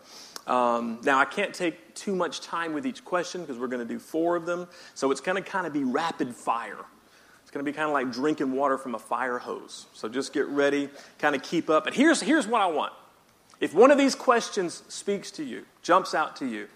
Um, 0.47 0.99
now, 1.03 1.19
I 1.19 1.25
can't 1.25 1.53
take 1.53 1.93
too 1.93 2.15
much 2.15 2.39
time 2.39 2.71
with 2.71 2.87
each 2.87 3.03
question 3.03 3.41
because 3.41 3.57
we're 3.57 3.67
going 3.67 3.85
to 3.85 3.93
do 3.93 3.99
four 3.99 4.37
of 4.37 4.45
them. 4.45 4.65
So 4.95 5.11
it's 5.11 5.19
going 5.19 5.43
to 5.43 5.47
kind 5.47 5.67
of 5.67 5.73
be 5.73 5.83
rapid 5.83 6.33
fire. 6.33 6.85
It's 7.49 7.53
going 7.55 7.65
to 7.65 7.71
be 7.71 7.75
kind 7.75 7.87
of 7.87 7.93
like 7.93 8.11
drinking 8.11 8.51
water 8.51 8.77
from 8.77 8.93
a 8.93 8.99
fire 8.99 9.39
hose. 9.39 9.87
So 9.93 10.07
just 10.07 10.33
get 10.33 10.45
ready, 10.49 10.87
kind 11.17 11.35
of 11.35 11.41
keep 11.41 11.67
up. 11.67 11.87
And 11.87 11.95
here's, 11.95 12.21
here's 12.21 12.45
what 12.45 12.61
I 12.61 12.67
want. 12.67 12.93
If 13.59 13.73
one 13.73 13.89
of 13.89 13.97
these 13.97 14.13
questions 14.13 14.83
speaks 14.87 15.31
to 15.31 15.43
you, 15.43 15.65
jumps 15.81 16.13
out 16.13 16.35
to 16.35 16.45
you, 16.45 16.67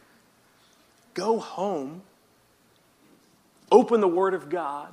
go 1.14 1.38
home, 1.38 2.02
open 3.72 4.02
the 4.02 4.08
Word 4.08 4.34
of 4.34 4.50
God, 4.50 4.92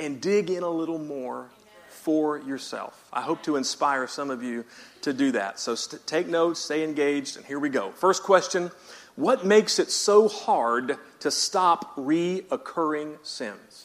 and 0.00 0.20
dig 0.20 0.50
in 0.50 0.64
a 0.64 0.68
little 0.68 0.98
more 0.98 1.46
for 1.90 2.38
yourself. 2.40 3.00
I 3.12 3.22
hope 3.22 3.44
to 3.44 3.54
inspire 3.54 4.08
some 4.08 4.30
of 4.30 4.42
you 4.42 4.64
to 5.02 5.12
do 5.12 5.30
that. 5.30 5.60
So 5.60 5.76
st- 5.76 6.04
take 6.08 6.26
notes, 6.26 6.58
stay 6.58 6.82
engaged, 6.82 7.36
and 7.36 7.46
here 7.46 7.60
we 7.60 7.68
go. 7.68 7.92
First 7.92 8.24
question 8.24 8.72
What 9.14 9.46
makes 9.46 9.78
it 9.78 9.92
so 9.92 10.26
hard 10.26 10.98
to 11.20 11.30
stop 11.30 11.94
reoccurring 11.94 13.24
sins? 13.24 13.83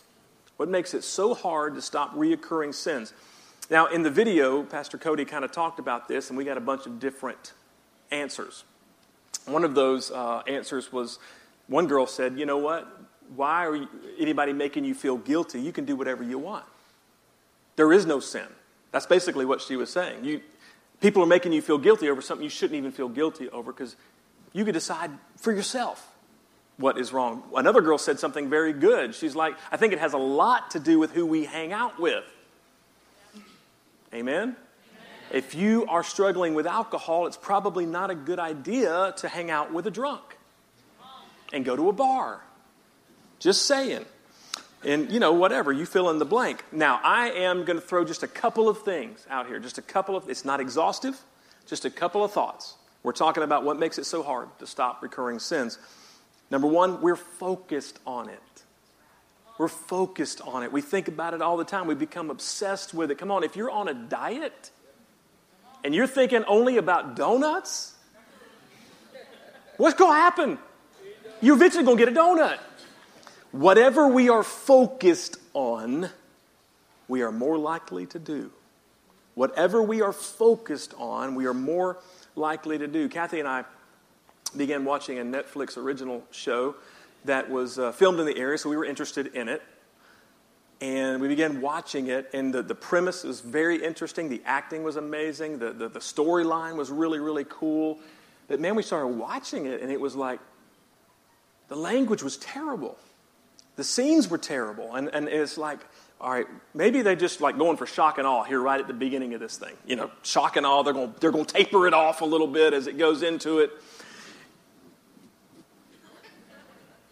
What 0.60 0.68
makes 0.68 0.94
it 0.94 1.06
so 1.06 1.34
hard 1.34 1.76
to 1.76 1.82
stop 1.82 2.14
reoccurring 2.14 2.76
sins? 2.76 3.14
Now, 3.70 3.86
in 3.86 4.04
the 4.04 4.10
video, 4.10 4.62
Pastor 4.64 4.98
Cody 4.98 5.24
kind 5.24 5.46
of 5.46 5.54
talked 5.54 5.80
about 5.80 6.10
this, 6.10 6.28
and 6.28 6.38
we 6.38 6.44
got 6.44 6.58
a 6.58 6.60
bunch 6.60 6.86
of 6.86 7.00
different 7.00 7.54
answers. 8.12 8.66
One 9.46 9.64
of 9.64 9.74
those 9.74 10.12
uh, 10.12 10.42
answers 10.48 10.92
was 10.92 11.18
one 11.68 11.88
girl 11.88 12.06
said, 12.06 12.38
You 12.38 12.46
know 12.46 12.58
what? 12.58 12.86
Why 13.38 13.66
are 13.68 13.76
you, 13.78 13.88
anybody 14.20 14.52
making 14.52 14.84
you 14.84 14.94
feel 14.94 15.16
guilty? 15.16 15.62
You 15.62 15.72
can 15.72 15.86
do 15.86 15.96
whatever 15.96 16.26
you 16.26 16.38
want. 16.38 16.66
There 17.78 17.94
is 17.94 18.06
no 18.06 18.20
sin. 18.20 18.48
That's 18.92 19.06
basically 19.06 19.46
what 19.46 19.62
she 19.62 19.78
was 19.78 19.90
saying. 19.90 20.26
You, 20.26 20.42
people 21.00 21.24
are 21.24 21.26
making 21.26 21.54
you 21.54 21.62
feel 21.62 21.78
guilty 21.78 22.10
over 22.10 22.22
something 22.22 22.44
you 22.44 22.50
shouldn't 22.50 22.78
even 22.78 22.92
feel 22.92 23.08
guilty 23.08 23.48
over 23.48 23.72
because 23.72 23.96
you 24.52 24.66
could 24.66 24.74
decide 24.74 25.12
for 25.38 25.54
yourself 25.54 26.06
what 26.80 26.98
is 26.98 27.12
wrong. 27.12 27.44
Another 27.56 27.82
girl 27.82 27.98
said 27.98 28.20
something 28.20 28.50
very 28.50 28.72
good. 28.72 29.14
She's 29.14 29.36
like, 29.36 29.56
I 29.70 29.78
think 29.78 29.92
it 29.92 30.00
has 30.00 30.14
a 30.14 30.18
lot 30.18 30.72
to 30.72 30.80
do 30.80 30.98
with 30.98 31.12
who 31.12 31.26
we 31.26 31.44
hang 31.44 31.74
out 31.74 32.00
with. 32.00 32.24
Amen? 34.14 34.56
If 35.32 35.54
you 35.54 35.86
are 35.88 36.04
struggling 36.04 36.56
with 36.56 36.66
alcohol, 36.66 37.28
it's 37.28 37.38
probably 37.38 37.86
not 37.86 38.10
a 38.10 38.16
good 38.16 38.40
idea 38.40 39.14
to 39.18 39.28
hang 39.28 39.52
out 39.52 39.74
with 39.74 39.86
a 39.88 39.92
drunk 39.92 40.38
and 41.52 41.66
go 41.66 41.76
to 41.76 41.90
a 41.90 41.94
bar. 41.94 42.42
Just 43.40 43.66
saying. 43.66 44.06
And, 44.84 45.12
you 45.12 45.20
know, 45.20 45.34
whatever, 45.34 45.74
you 45.74 45.86
fill 45.86 46.10
in 46.10 46.18
the 46.18 46.26
blank. 46.26 46.64
Now, 46.72 47.02
I 47.04 47.32
am 47.32 47.66
going 47.66 47.78
to 47.78 47.86
throw 47.86 48.06
just 48.06 48.24
a 48.24 48.28
couple 48.28 48.70
of 48.70 48.84
things 48.84 49.28
out 49.30 49.48
here. 49.48 49.60
Just 49.60 49.78
a 49.78 49.82
couple 49.82 50.16
of, 50.16 50.30
it's 50.30 50.46
not 50.46 50.62
exhaustive, 50.62 51.20
just 51.66 51.84
a 51.84 51.90
couple 51.90 52.24
of 52.24 52.32
thoughts. 52.32 52.76
We're 53.04 53.12
talking 53.12 53.44
about 53.44 53.66
what 53.66 53.78
makes 53.78 53.98
it 53.98 54.06
so 54.06 54.24
hard 54.24 54.48
to 54.60 54.66
stop 54.66 55.04
recurring 55.04 55.40
sins. 55.40 55.78
Number 56.52 56.68
one, 56.68 57.02
we're 57.02 57.16
focused 57.16 58.00
on 58.06 58.30
it. 58.30 58.40
We're 59.58 59.68
focused 59.68 60.42
on 60.42 60.64
it. 60.64 60.72
We 60.72 60.82
think 60.82 61.08
about 61.08 61.34
it 61.34 61.42
all 61.42 61.58
the 61.58 61.66
time. 61.66 61.86
We 61.86 61.96
become 61.96 62.30
obsessed 62.30 62.94
with 62.94 63.12
it. 63.12 63.18
Come 63.18 63.30
on, 63.30 63.44
if 63.44 63.56
you're 63.56 63.70
on 63.70 63.88
a 63.90 63.94
diet 63.94 64.72
and 65.84 65.94
you're 65.94 66.08
thinking 66.08 66.44
only 66.46 66.78
about 66.78 67.16
donuts, 67.16 67.94
what's 69.78 69.96
going 69.96 70.12
to 70.14 70.20
happen? 70.20 70.58
You're 71.42 71.56
eventually 71.56 71.84
going 71.84 71.98
to 71.98 72.06
get 72.06 72.14
a 72.14 72.18
donut. 72.18 72.58
Whatever 73.52 74.08
we 74.08 74.30
are 74.30 74.44
focused 74.44 75.38
on, 75.54 76.10
we 77.08 77.22
are 77.22 77.32
more 77.32 77.58
likely 77.58 78.06
to 78.08 78.20
do. 78.20 78.52
Whatever 79.36 79.82
we 79.82 80.02
are 80.02 80.14
focused 80.14 80.94
on, 80.98 81.36
we 81.36 81.46
are 81.46 81.54
more 81.54 81.98
likely 82.36 82.78
to 82.78 82.88
do. 82.88 83.10
Kathy 83.10 83.40
and 83.40 83.48
I 83.48 83.66
began 84.56 84.86
watching 84.86 85.20
a 85.20 85.24
Netflix 85.24 85.78
original 85.78 86.24
show 86.32 86.76
that 87.26 87.50
was 87.50 87.78
uh, 87.78 87.92
filmed 87.92 88.20
in 88.20 88.26
the 88.26 88.38
area, 88.38 88.58
so 88.58 88.70
we 88.70 88.78
were 88.78 88.86
interested 88.86 89.28
in 89.28 89.50
it. 89.50 89.62
And 90.82 91.22
we 91.22 91.28
began 91.28 91.60
watching 91.60 92.08
it, 92.08 92.30
and 92.34 92.54
the, 92.54 92.62
the 92.64 92.76
premise 92.76 93.26
was 93.26 93.42
very 93.42 93.84
interesting. 93.84 94.30
The 94.30 94.42
acting 94.46 94.84
was 94.84 94.96
amazing. 94.96 95.60
The, 95.60 95.74
the, 95.74 95.90
the 95.90 96.00
storyline 96.00 96.78
was 96.78 96.90
really, 96.90 97.20
really 97.20 97.46
cool. 97.50 98.00
But 98.48 98.62
man, 98.62 98.76
we 98.76 98.84
started 98.84 99.08
watching 99.08 99.66
it, 99.66 99.82
and 99.82 99.92
it 99.92 100.00
was 100.00 100.16
like 100.16 100.40
the 101.68 101.76
language 101.76 102.24
was 102.24 102.38
terrible. 102.38 102.98
The 103.76 103.84
scenes 103.84 104.30
were 104.30 104.38
terrible. 104.38 104.96
And, 104.96 105.10
and 105.14 105.28
it's 105.28 105.58
like, 105.58 105.80
all 106.22 106.32
right, 106.32 106.48
maybe 106.74 107.02
they 107.02 107.16
just 107.16 107.42
like 107.42 107.58
going 107.58 107.78
for 107.78 107.86
shock 107.86 108.18
and 108.18 108.28
awe 108.28 108.44
here 108.44 108.60
right 108.60 108.80
at 108.80 108.88
the 108.88 108.94
beginning 108.94 109.34
of 109.34 109.40
this 109.40 109.58
thing. 109.58 109.76
You 109.86 109.96
know, 109.96 110.12
shock 110.24 110.58
and 110.58 110.66
awe, 110.66 110.84
they're 110.84 110.94
going 110.94 111.14
to 111.14 111.20
they're 111.20 111.32
to 111.32 111.46
taper 111.46 111.88
it 111.88 111.94
off 111.94 112.22
a 112.22 112.26
little 112.26 112.48
bit 112.48 112.74
as 112.74 112.88
it 112.88 112.98
goes 112.98 113.22
into 113.22 113.60
it. 113.60 113.72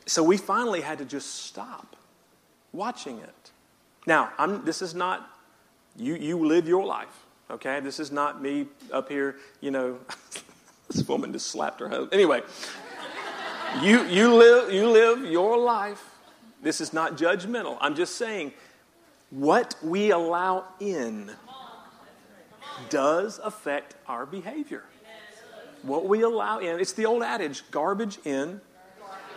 So 0.08 0.24
we 0.24 0.38
finally 0.38 0.82
had 0.82 0.98
to 1.00 1.06
just 1.06 1.46
stop 1.46 1.96
watching 2.72 3.20
it. 3.20 3.52
Now, 4.06 4.32
I'm, 4.38 4.64
this 4.64 4.82
is 4.82 4.96
not, 4.96 5.30
you, 5.98 6.16
you 6.16 6.48
live 6.48 6.68
your 6.68 6.86
life, 6.86 7.26
okay? 7.52 7.82
This 7.82 8.00
is 8.00 8.10
not 8.10 8.42
me 8.42 8.68
up 8.92 9.10
here, 9.10 9.36
you 9.60 9.70
know, 9.70 10.00
this 10.90 11.06
woman 11.08 11.34
just 11.34 11.48
slapped 11.48 11.82
her 11.82 11.90
husband. 11.90 12.14
Anyway, 12.14 12.42
you, 13.82 14.04
you, 14.06 14.34
live, 14.34 14.72
you 14.72 14.90
live 14.90 15.26
your 15.26 15.58
life. 15.58 16.04
This 16.64 16.80
is 16.80 16.94
not 16.94 17.18
judgmental. 17.18 17.78
I'm 17.82 17.96
just 17.96 18.16
saying 18.16 18.54
what 19.30 19.76
we 19.84 20.12
allow 20.12 20.64
in 20.80 21.32
does 22.90 23.40
affect 23.44 23.96
our 24.08 24.26
behavior. 24.26 24.84
What 25.82 26.06
we 26.08 26.22
allow 26.22 26.60
in, 26.60 26.80
it's 26.80 26.94
the 26.94 27.06
old 27.06 27.24
adage 27.24 27.70
garbage 27.72 28.20
in, 28.26 28.62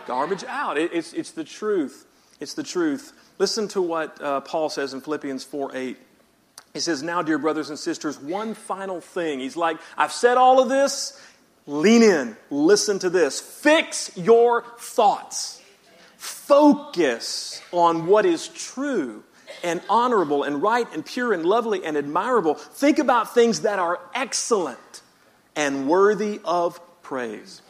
garbage 0.05 0.43
out. 0.43 0.77
It, 0.77 0.91
it's, 0.93 1.13
it's 1.13 1.31
the 1.31 1.43
truth. 1.43 2.05
It's 2.39 2.53
the 2.53 2.63
truth. 2.63 3.13
Listen 3.37 3.67
to 3.69 3.81
what 3.81 4.21
uh, 4.21 4.41
Paul 4.41 4.69
says 4.69 4.93
in 4.93 5.01
Philippians 5.01 5.43
4 5.43 5.75
8. 5.75 5.97
He 6.73 6.79
says, 6.79 7.03
Now, 7.03 7.21
dear 7.21 7.37
brothers 7.37 7.69
and 7.69 7.77
sisters, 7.77 8.19
one 8.19 8.53
final 8.53 9.01
thing. 9.01 9.39
He's 9.39 9.57
like, 9.57 9.77
I've 9.97 10.11
said 10.11 10.37
all 10.37 10.61
of 10.61 10.69
this. 10.69 11.21
Lean 11.67 12.03
in. 12.03 12.35
Listen 12.49 12.99
to 12.99 13.09
this. 13.09 13.39
Fix 13.39 14.15
your 14.17 14.63
thoughts. 14.79 15.61
Focus 16.17 17.61
on 17.71 18.07
what 18.07 18.25
is 18.25 18.47
true 18.47 19.23
and 19.63 19.81
honorable 19.89 20.43
and 20.43 20.61
right 20.61 20.87
and 20.93 21.05
pure 21.05 21.33
and 21.33 21.45
lovely 21.45 21.83
and 21.83 21.97
admirable. 21.97 22.55
Think 22.55 22.99
about 22.99 23.33
things 23.33 23.61
that 23.61 23.79
are 23.79 23.99
excellent 24.13 25.01
and 25.55 25.87
worthy 25.87 26.39
of 26.43 26.79
praise. 27.01 27.61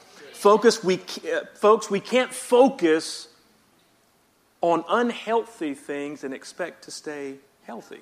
Focus, 0.41 0.83
we, 0.83 0.95
uh, 0.95 1.45
folks, 1.53 1.91
we 1.91 1.99
can't 1.99 2.33
focus 2.33 3.27
on 4.61 4.83
unhealthy 4.89 5.75
things 5.75 6.23
and 6.23 6.33
expect 6.33 6.85
to 6.85 6.89
stay 6.89 7.35
healthy. 7.61 7.99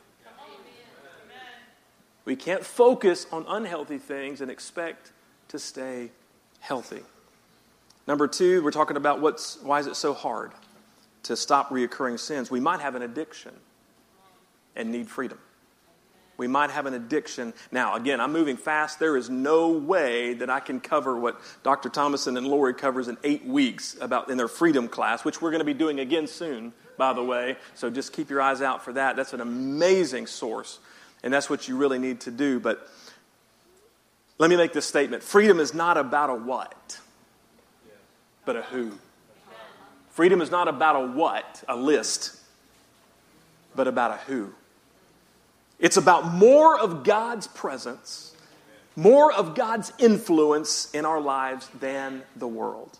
We 2.23 2.37
can't 2.37 2.63
focus 2.63 3.27
on 3.33 3.43
unhealthy 3.45 3.97
things 3.97 4.39
and 4.39 4.49
expect 4.49 5.11
to 5.49 5.59
stay 5.59 6.11
healthy. 6.61 7.01
Number 8.07 8.25
two, 8.25 8.63
we're 8.63 8.71
talking 8.71 8.95
about 8.95 9.19
what's, 9.19 9.61
why 9.61 9.81
is 9.81 9.87
it 9.87 9.97
so 9.97 10.13
hard 10.13 10.53
to 11.23 11.35
stop 11.35 11.71
reoccurring 11.71 12.19
sins? 12.19 12.49
We 12.49 12.61
might 12.61 12.79
have 12.79 12.95
an 12.95 13.01
addiction 13.01 13.51
and 14.77 14.93
need 14.93 15.09
freedom. 15.09 15.39
We 16.39 16.47
might 16.47 16.71
have 16.71 16.85
an 16.85 16.93
addiction. 16.93 17.53
Now, 17.69 17.95
again, 17.95 18.21
I'm 18.21 18.31
moving 18.31 18.55
fast. 18.55 18.97
There 18.97 19.17
is 19.17 19.29
no 19.29 19.69
way 19.71 20.33
that 20.35 20.49
I 20.49 20.61
can 20.61 20.79
cover 20.79 21.19
what 21.19 21.39
Dr. 21.63 21.89
Thomason 21.89 22.37
and 22.37 22.47
Lori 22.47 22.73
covers 22.73 23.09
in 23.09 23.17
eight 23.25 23.45
weeks 23.45 23.97
about 23.99 24.29
in 24.29 24.37
their 24.37 24.47
freedom 24.47 24.87
class, 24.87 25.25
which 25.25 25.41
we're 25.41 25.51
going 25.51 25.59
to 25.59 25.65
be 25.65 25.73
doing 25.73 25.99
again 25.99 26.27
soon, 26.27 26.71
by 26.97 27.11
the 27.11 27.21
way. 27.21 27.57
So 27.75 27.89
just 27.89 28.13
keep 28.13 28.29
your 28.29 28.41
eyes 28.41 28.61
out 28.61 28.85
for 28.85 28.93
that. 28.93 29.17
That's 29.17 29.33
an 29.33 29.41
amazing 29.41 30.27
source, 30.27 30.79
and 31.23 31.33
that's 31.33 31.49
what 31.49 31.67
you 31.67 31.75
really 31.75 31.99
need 31.99 32.21
to 32.21 32.31
do. 32.31 32.61
But 32.61 32.87
let 34.37 34.49
me 34.49 34.55
make 34.55 34.71
this 34.71 34.85
statement 34.85 35.21
freedom 35.21 35.59
is 35.59 35.73
not 35.73 35.97
about 35.97 36.29
a 36.29 36.35
what, 36.35 36.97
but 38.45 38.55
a 38.55 38.61
who. 38.61 38.93
Freedom 40.11 40.41
is 40.41 40.49
not 40.49 40.69
about 40.69 40.95
a 40.95 41.05
what, 41.05 41.63
a 41.67 41.75
list, 41.75 42.37
but 43.75 43.89
about 43.89 44.11
a 44.11 44.17
who. 44.17 44.53
It's 45.79 45.97
about 45.97 46.25
more 46.25 46.77
of 46.77 47.03
God's 47.03 47.47
presence, 47.47 48.35
more 48.95 49.31
of 49.31 49.55
God's 49.55 49.93
influence 49.97 50.91
in 50.93 51.05
our 51.05 51.21
lives 51.21 51.69
than 51.79 52.23
the 52.35 52.47
world. 52.47 52.99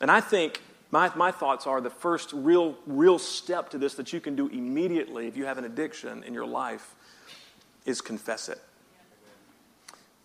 And 0.00 0.10
I 0.10 0.20
think 0.20 0.60
my, 0.90 1.10
my 1.16 1.30
thoughts 1.30 1.66
are 1.66 1.80
the 1.80 1.90
first 1.90 2.32
real, 2.34 2.76
real 2.86 3.18
step 3.18 3.70
to 3.70 3.78
this 3.78 3.94
that 3.94 4.12
you 4.12 4.20
can 4.20 4.36
do 4.36 4.48
immediately 4.48 5.26
if 5.26 5.36
you 5.36 5.46
have 5.46 5.56
an 5.56 5.64
addiction 5.64 6.22
in 6.24 6.34
your 6.34 6.44
life 6.44 6.94
is 7.86 8.02
confess 8.02 8.50
it. 8.50 8.60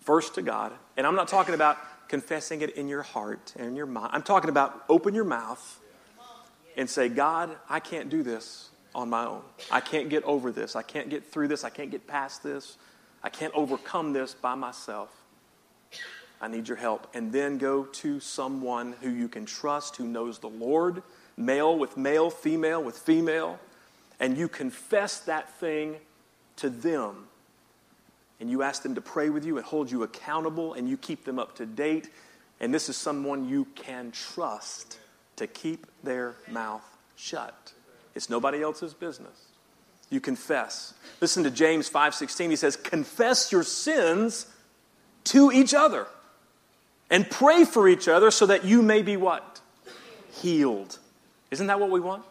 First 0.01 0.35
to 0.35 0.41
God. 0.41 0.73
And 0.97 1.07
I'm 1.07 1.15
not 1.15 1.29
talking 1.29 1.55
about 1.55 1.77
confessing 2.09 2.61
it 2.61 2.71
in 2.71 2.87
your 2.87 3.03
heart 3.03 3.53
and 3.57 3.67
in 3.67 3.75
your 3.75 3.85
mind. 3.85 4.09
I'm 4.13 4.23
talking 4.23 4.49
about 4.49 4.83
open 4.89 5.13
your 5.13 5.25
mouth 5.25 5.79
and 6.75 6.89
say, 6.89 7.07
God, 7.07 7.55
I 7.69 7.79
can't 7.79 8.09
do 8.09 8.23
this 8.23 8.69
on 8.97 9.11
my 9.11 9.25
own. 9.25 9.43
I 9.71 9.79
can't 9.79 10.09
get 10.09 10.23
over 10.23 10.51
this. 10.51 10.75
I 10.75 10.81
can't 10.81 11.07
get 11.09 11.23
through 11.31 11.47
this. 11.47 11.63
I 11.63 11.69
can't 11.69 11.91
get 11.91 12.07
past 12.07 12.41
this. 12.41 12.77
I 13.23 13.29
can't 13.29 13.53
overcome 13.53 14.11
this 14.11 14.33
by 14.33 14.55
myself. 14.55 15.09
I 16.41 16.47
need 16.47 16.67
your 16.67 16.77
help. 16.77 17.07
And 17.13 17.31
then 17.31 17.59
go 17.59 17.83
to 17.85 18.19
someone 18.19 18.95
who 19.01 19.09
you 19.09 19.27
can 19.27 19.45
trust, 19.45 19.95
who 19.95 20.05
knows 20.05 20.39
the 20.39 20.49
Lord, 20.49 21.03
male 21.37 21.77
with 21.77 21.95
male, 21.95 22.31
female 22.31 22.83
with 22.83 22.97
female, 22.97 23.59
and 24.19 24.35
you 24.35 24.47
confess 24.47 25.19
that 25.21 25.53
thing 25.59 25.97
to 26.57 26.69
them. 26.69 27.27
And 28.39 28.49
you 28.49 28.63
ask 28.63 28.81
them 28.81 28.95
to 28.95 29.01
pray 29.01 29.29
with 29.29 29.45
you 29.45 29.57
and 29.57 29.65
hold 29.65 29.91
you 29.91 30.03
accountable, 30.03 30.73
and 30.73 30.89
you 30.89 30.97
keep 30.97 31.23
them 31.23 31.37
up 31.37 31.55
to 31.57 31.65
date. 31.65 32.09
And 32.59 32.73
this 32.73 32.89
is 32.89 32.97
someone 32.97 33.47
you 33.47 33.65
can 33.75 34.11
trust 34.11 34.99
to 35.35 35.45
keep 35.45 35.85
their 36.03 36.35
mouth 36.49 36.83
shut. 37.15 37.73
It's 38.17 38.29
nobody 38.29 38.61
else's 38.61 38.93
business. 38.93 39.45
You 40.09 40.19
confess. 40.19 40.93
Listen 41.21 41.43
to 41.43 41.51
James 41.51 41.87
5:16. 41.87 42.49
He 42.49 42.55
says, 42.55 42.75
"Confess 42.75 43.51
your 43.51 43.63
sins 43.63 44.47
to 45.25 45.51
each 45.51 45.73
other 45.73 46.07
and 47.09 47.29
pray 47.29 47.63
for 47.63 47.87
each 47.87 48.07
other 48.07 48.31
so 48.31 48.45
that 48.47 48.65
you 48.65 48.81
may 48.81 49.01
be 49.01 49.17
what? 49.17 49.61
Healed." 50.31 50.99
Isn't 51.51 51.67
that 51.67 51.79
what 51.79 51.91
we 51.91 51.99
want? 51.99 52.25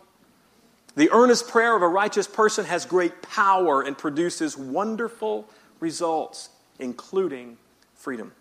The 0.97 1.11
earnest 1.13 1.49
prayer 1.49 1.77
of 1.77 1.83
a 1.83 1.89
righteous 1.89 2.27
person 2.27 2.65
has 2.65 2.87
great 2.87 3.23
power 3.23 3.83
and 3.83 3.97
produces 3.97 4.57
wonderful 4.57 5.49
results, 5.79 6.49
including 6.79 7.59
freedom. 7.95 8.35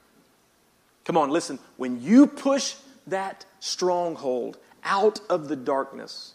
Come 1.03 1.17
on, 1.17 1.29
listen. 1.29 1.59
When 1.77 2.01
you 2.01 2.25
push 2.25 2.75
that 3.05 3.45
stronghold 3.59 4.57
out 4.83 5.19
of 5.29 5.49
the 5.49 5.55
darkness 5.55 6.34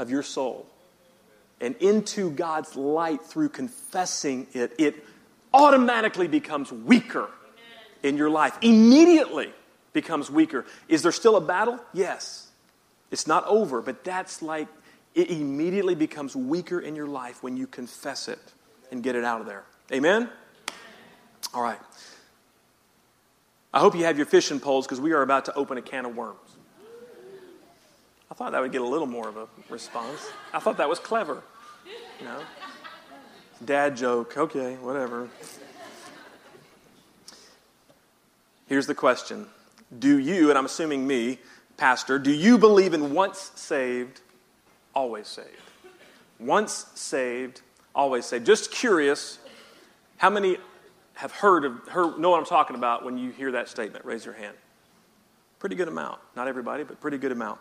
of 0.00 0.10
your 0.10 0.22
soul 0.22 0.66
and 1.60 1.76
into 1.76 2.30
God's 2.30 2.74
light 2.74 3.22
through 3.22 3.50
confessing 3.50 4.46
it, 4.54 4.72
it 4.78 5.04
automatically 5.52 6.26
becomes 6.26 6.72
weaker 6.72 7.28
in 8.02 8.16
your 8.16 8.30
life. 8.30 8.56
Immediately 8.62 9.52
becomes 9.92 10.30
weaker. 10.30 10.64
Is 10.88 11.02
there 11.02 11.12
still 11.12 11.36
a 11.36 11.40
battle? 11.40 11.78
Yes. 11.92 12.48
It's 13.10 13.26
not 13.26 13.46
over, 13.46 13.82
but 13.82 14.04
that's 14.04 14.40
like 14.40 14.68
it 15.14 15.30
immediately 15.30 15.94
becomes 15.94 16.34
weaker 16.34 16.80
in 16.80 16.96
your 16.96 17.08
life 17.08 17.42
when 17.42 17.56
you 17.56 17.66
confess 17.66 18.26
it 18.28 18.38
and 18.90 19.02
get 19.02 19.16
it 19.16 19.24
out 19.24 19.40
of 19.40 19.46
there. 19.46 19.64
Amen? 19.92 20.30
All 21.52 21.62
right. 21.62 21.80
I 23.74 23.80
hope 23.80 23.94
you 23.94 24.04
have 24.04 24.16
your 24.16 24.26
fishing 24.26 24.60
poles 24.60 24.86
because 24.86 25.00
we 25.00 25.12
are 25.12 25.22
about 25.22 25.44
to 25.44 25.54
open 25.54 25.76
a 25.78 25.82
can 25.82 26.06
of 26.06 26.16
worms. 26.16 26.38
I 28.30 28.34
thought 28.34 28.52
that 28.52 28.60
would 28.60 28.72
get 28.72 28.80
a 28.80 28.86
little 28.86 29.06
more 29.06 29.28
of 29.28 29.36
a 29.36 29.48
response. 29.68 30.30
I 30.52 30.60
thought 30.60 30.76
that 30.76 30.88
was 30.88 30.98
clever. 30.98 31.42
You 32.18 32.26
know? 32.26 32.40
Dad 33.64 33.96
joke. 33.96 34.36
Okay, 34.36 34.76
whatever. 34.76 35.28
Here's 38.66 38.86
the 38.86 38.94
question 38.94 39.48
Do 39.98 40.18
you, 40.18 40.48
and 40.48 40.56
I'm 40.56 40.64
assuming 40.64 41.06
me, 41.06 41.38
Pastor, 41.76 42.18
do 42.18 42.30
you 42.30 42.56
believe 42.56 42.94
in 42.94 43.12
once 43.14 43.50
saved, 43.56 44.20
always 44.94 45.26
saved? 45.26 45.48
Once 46.38 46.86
saved, 46.94 47.62
always 47.94 48.24
saved. 48.26 48.46
Just 48.46 48.70
curious, 48.70 49.38
how 50.18 50.30
many 50.30 50.56
have 51.14 51.32
heard 51.32 51.64
of 51.64 51.88
heard, 51.88 52.18
know 52.18 52.30
what 52.30 52.38
I'm 52.38 52.46
talking 52.46 52.76
about 52.76 53.04
when 53.04 53.18
you 53.18 53.30
hear 53.30 53.52
that 53.52 53.68
statement? 53.68 54.04
Raise 54.04 54.24
your 54.24 54.34
hand. 54.34 54.56
Pretty 55.58 55.74
good 55.74 55.88
amount. 55.88 56.20
Not 56.36 56.48
everybody, 56.48 56.84
but 56.84 57.00
pretty 57.00 57.18
good 57.18 57.32
amount. 57.32 57.58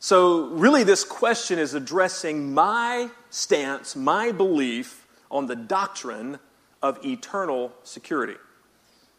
So, 0.00 0.46
really, 0.50 0.84
this 0.84 1.02
question 1.02 1.58
is 1.58 1.74
addressing 1.74 2.54
my 2.54 3.10
stance, 3.30 3.96
my 3.96 4.30
belief 4.30 5.06
on 5.30 5.46
the 5.46 5.56
doctrine 5.56 6.38
of 6.80 7.04
eternal 7.04 7.72
security. 7.82 8.36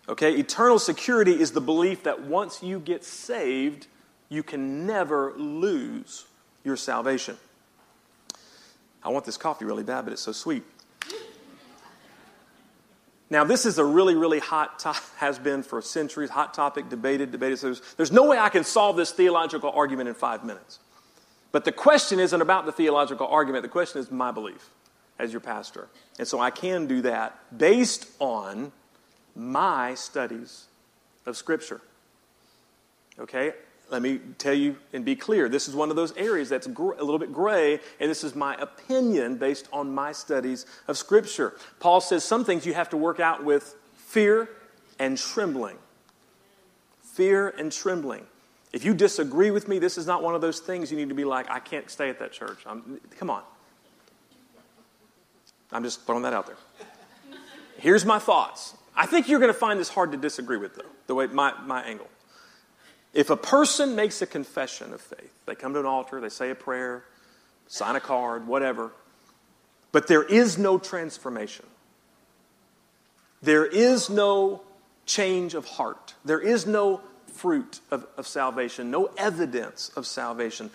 Okay, 0.08 0.34
eternal 0.36 0.80
security 0.80 1.40
is 1.40 1.52
the 1.52 1.62
belief 1.62 2.04
that 2.04 2.22
once 2.22 2.64
you 2.64 2.80
get 2.80 3.04
saved, 3.04 3.88
you 4.30 4.42
can 4.42 4.88
never 4.88 5.34
lose 5.38 6.26
your 6.64 6.78
salvation. 6.78 7.38
I 9.04 9.10
want 9.10 9.26
this 9.26 9.38
coffee 9.38 9.66
really 9.66 9.84
bad, 9.84 10.06
but 10.06 10.14
it's 10.14 10.22
so 10.22 10.32
sweet. 10.32 10.64
Now, 13.30 13.44
this 13.44 13.66
is 13.66 13.78
a 13.78 13.86
really, 13.86 14.16
really 14.16 14.40
hot, 14.40 14.80
to- 14.80 14.96
has 15.18 15.38
been 15.40 15.64
for 15.64 15.82
centuries, 15.82 16.30
hot 16.30 16.54
topic, 16.54 16.90
debated, 16.90 17.32
debated. 17.32 17.60
So 17.60 17.68
there's, 17.68 17.82
there's 17.96 18.12
no 18.12 18.26
way 18.26 18.38
I 18.38 18.50
can 18.50 18.64
solve 18.64 18.98
this 18.98 19.12
theological 19.12 19.72
argument 19.72 20.10
in 20.10 20.16
five 20.16 20.44
minutes. 20.44 20.80
But 21.52 21.66
the 21.66 21.72
question 21.72 22.20
isn't 22.20 22.42
about 22.42 22.66
the 22.66 22.72
theological 22.72 23.28
argument, 23.28 23.64
the 23.64 23.70
question 23.70 24.00
is 24.02 24.12
my 24.12 24.32
belief 24.32 24.70
as 25.18 25.32
your 25.32 25.42
pastor. 25.42 25.90
And 26.18 26.28
so 26.28 26.40
I 26.40 26.52
can 26.52 26.88
do 26.88 27.02
that 27.02 27.58
based 27.58 28.08
on 28.20 28.72
my 29.36 29.96
studies 29.96 30.66
of 31.26 31.36
Scripture. 31.38 31.82
Okay? 33.20 33.54
Let 33.90 34.02
me 34.02 34.20
tell 34.38 34.54
you 34.54 34.78
and 34.94 35.04
be 35.04 35.16
clear. 35.16 35.50
This 35.50 35.68
is 35.68 35.76
one 35.76 35.90
of 35.90 35.96
those 35.96 36.16
areas 36.16 36.50
that's 36.50 36.68
gr- 36.68 36.94
a 36.94 37.04
little 37.04 37.18
bit 37.18 37.34
gray, 37.34 37.80
and 38.00 38.10
this 38.10 38.24
is 38.24 38.36
my 38.36 38.56
opinion 38.56 39.38
based 39.38 39.68
on 39.74 39.94
my 39.94 40.12
studies 40.12 40.66
of 40.88 40.98
Scripture. 40.98 41.56
Paul 41.80 42.00
says 42.00 42.24
some 42.24 42.46
things 42.46 42.66
you 42.66 42.74
have 42.76 42.90
to 42.92 42.98
work 42.98 43.20
out 43.20 43.44
with 43.44 43.76
fear 43.96 44.50
and 45.00 45.18
trembling. 45.18 45.78
Fear 47.02 47.50
and 47.58 47.72
trembling. 47.72 48.26
If 48.72 48.86
you 48.86 48.94
disagree 48.94 49.50
with 49.50 49.68
me, 49.68 49.80
this 49.80 49.98
is 49.98 50.06
not 50.06 50.22
one 50.22 50.36
of 50.36 50.42
those 50.42 50.60
things 50.60 50.92
you 50.92 50.98
need 50.98 51.10
to 51.10 51.16
be 51.16 51.26
like, 51.26 51.50
I 51.50 51.60
can't 51.60 51.90
stay 51.90 52.10
at 52.10 52.20
that 52.20 52.32
church. 52.32 52.60
I'm, 52.68 53.02
come 53.18 53.32
on. 53.32 53.42
I'm 55.72 55.84
just 55.84 56.06
throwing 56.06 56.24
that 56.24 56.34
out 56.34 56.46
there. 56.46 56.58
Here's 57.78 58.06
my 58.06 58.20
thoughts. 58.20 58.76
I 58.96 59.06
think 59.06 59.30
you're 59.30 59.40
going 59.40 59.54
to 59.54 59.58
find 59.58 59.80
this 59.80 59.90
hard 59.90 60.12
to 60.12 60.18
disagree 60.18 60.58
with, 60.58 60.76
though, 60.76 60.90
the 61.08 61.16
way 61.16 61.28
my, 61.28 61.54
my 61.66 61.82
angle. 61.84 62.08
If 63.14 63.30
a 63.30 63.38
person 63.38 63.96
makes 63.96 64.22
a 64.22 64.28
confession 64.28 64.94
of 64.94 65.02
faith, 65.02 65.34
they 65.46 65.56
come 65.56 65.74
to 65.74 65.80
an 65.80 65.86
altar, 65.86 66.22
they 66.22 66.30
say 66.30 66.52
a 66.52 66.56
prayer, 66.56 67.04
sign 67.68 67.96
a 67.96 68.00
card, 68.00 68.48
whatever, 68.48 68.92
but 69.92 70.08
there 70.08 70.24
is 70.24 70.58
no 70.58 70.78
transformation. 70.78 71.66
There 73.42 73.66
is 73.66 74.10
no 74.10 74.62
change 75.06 75.56
of 75.56 75.66
heart. 75.66 76.14
There 76.24 76.40
is 76.40 76.68
no 76.68 77.02
fruit 77.34 77.80
of, 77.90 78.06
of 78.18 78.28
salvation, 78.28 78.92
no 78.92 79.10
evidence 79.18 79.90
of 79.96 80.06
salvation. 80.06 80.70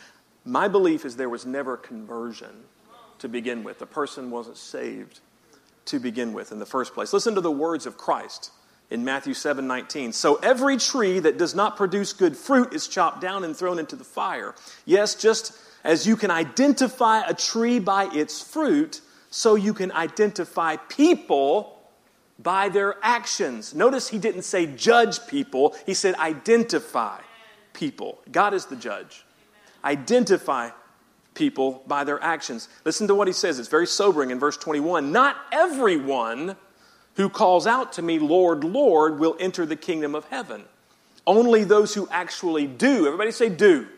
My 0.44 0.66
belief 0.66 1.05
is 1.05 1.16
there 1.16 1.29
was 1.29 1.47
never 1.47 1.77
conversion 1.77 2.64
to 3.18 3.29
begin 3.29 3.62
with. 3.62 3.79
The 3.79 3.87
person 3.87 4.31
wasn't 4.31 4.57
saved 4.57 5.20
to 5.87 5.99
begin 5.99 6.33
with 6.33 6.51
in 6.51 6.59
the 6.59 6.66
first 6.66 6.94
place. 6.94 7.12
Listen 7.12 7.35
to 7.35 7.40
the 7.40 7.51
words 7.51 7.87
of 7.87 7.97
Christ 7.97 8.51
in 8.94 9.04
Matthew 9.04 9.35
7 9.35 9.66
19. 9.66 10.12
So 10.12 10.37
every 10.37 10.78
tree 10.78 11.18
that 11.18 11.37
does 11.37 11.54
not 11.54 11.76
produce 11.76 12.12
good 12.12 12.37
fruit 12.37 12.72
is 12.72 12.87
chopped 12.87 13.20
down 13.20 13.44
and 13.44 13.54
thrown 13.54 13.78
into 13.78 13.96
the 13.96 14.04
fire. 14.04 14.54
Yes, 14.87 15.16
just 15.16 15.59
as 15.83 16.07
you 16.07 16.16
can 16.16 16.30
identify 16.30 17.20
a 17.26 17.35
tree 17.35 17.80
by 17.80 18.04
its 18.14 18.40
fruit, 18.40 19.00
so 19.30 19.57
you 19.57 19.74
can 19.74 19.90
identify 19.90 20.76
people 20.76 21.76
by 22.38 22.68
their 22.68 22.94
actions. 23.02 23.74
Notice 23.74 24.09
he 24.09 24.18
didn't 24.18 24.42
say 24.42 24.66
judge 24.66 25.26
people, 25.26 25.74
he 25.85 25.92
said 25.92 26.14
identify 26.14 27.18
people. 27.72 28.20
God 28.30 28.54
is 28.54 28.66
the 28.66 28.76
judge. 28.76 29.24
Identify 29.85 30.70
people 31.35 31.83
by 31.88 32.04
their 32.04 32.22
actions. 32.22 32.68
Listen 32.85 33.09
to 33.09 33.14
what 33.14 33.26
he 33.26 33.33
says. 33.33 33.59
It's 33.59 33.68
very 33.68 33.88
sobering 33.88 34.30
in 34.30 34.38
verse 34.38 34.57
21. 34.57 35.11
Not 35.11 35.37
everyone 35.50 36.57
who 37.16 37.29
calls 37.29 37.66
out 37.66 37.92
to 37.94 38.03
me, 38.03 38.18
Lord, 38.18 38.64
Lord, 38.64 39.18
will 39.18 39.37
enter 39.38 39.64
the 39.66 39.77
kingdom 39.77 40.14
of 40.14 40.24
heaven. 40.27 40.64
Only 41.27 41.64
those 41.64 41.94
who 41.94 42.09
actually 42.11 42.66
do, 42.66 43.07
everybody 43.07 43.31
say 43.31 43.48
do, 43.48 43.87
do. 43.87 43.88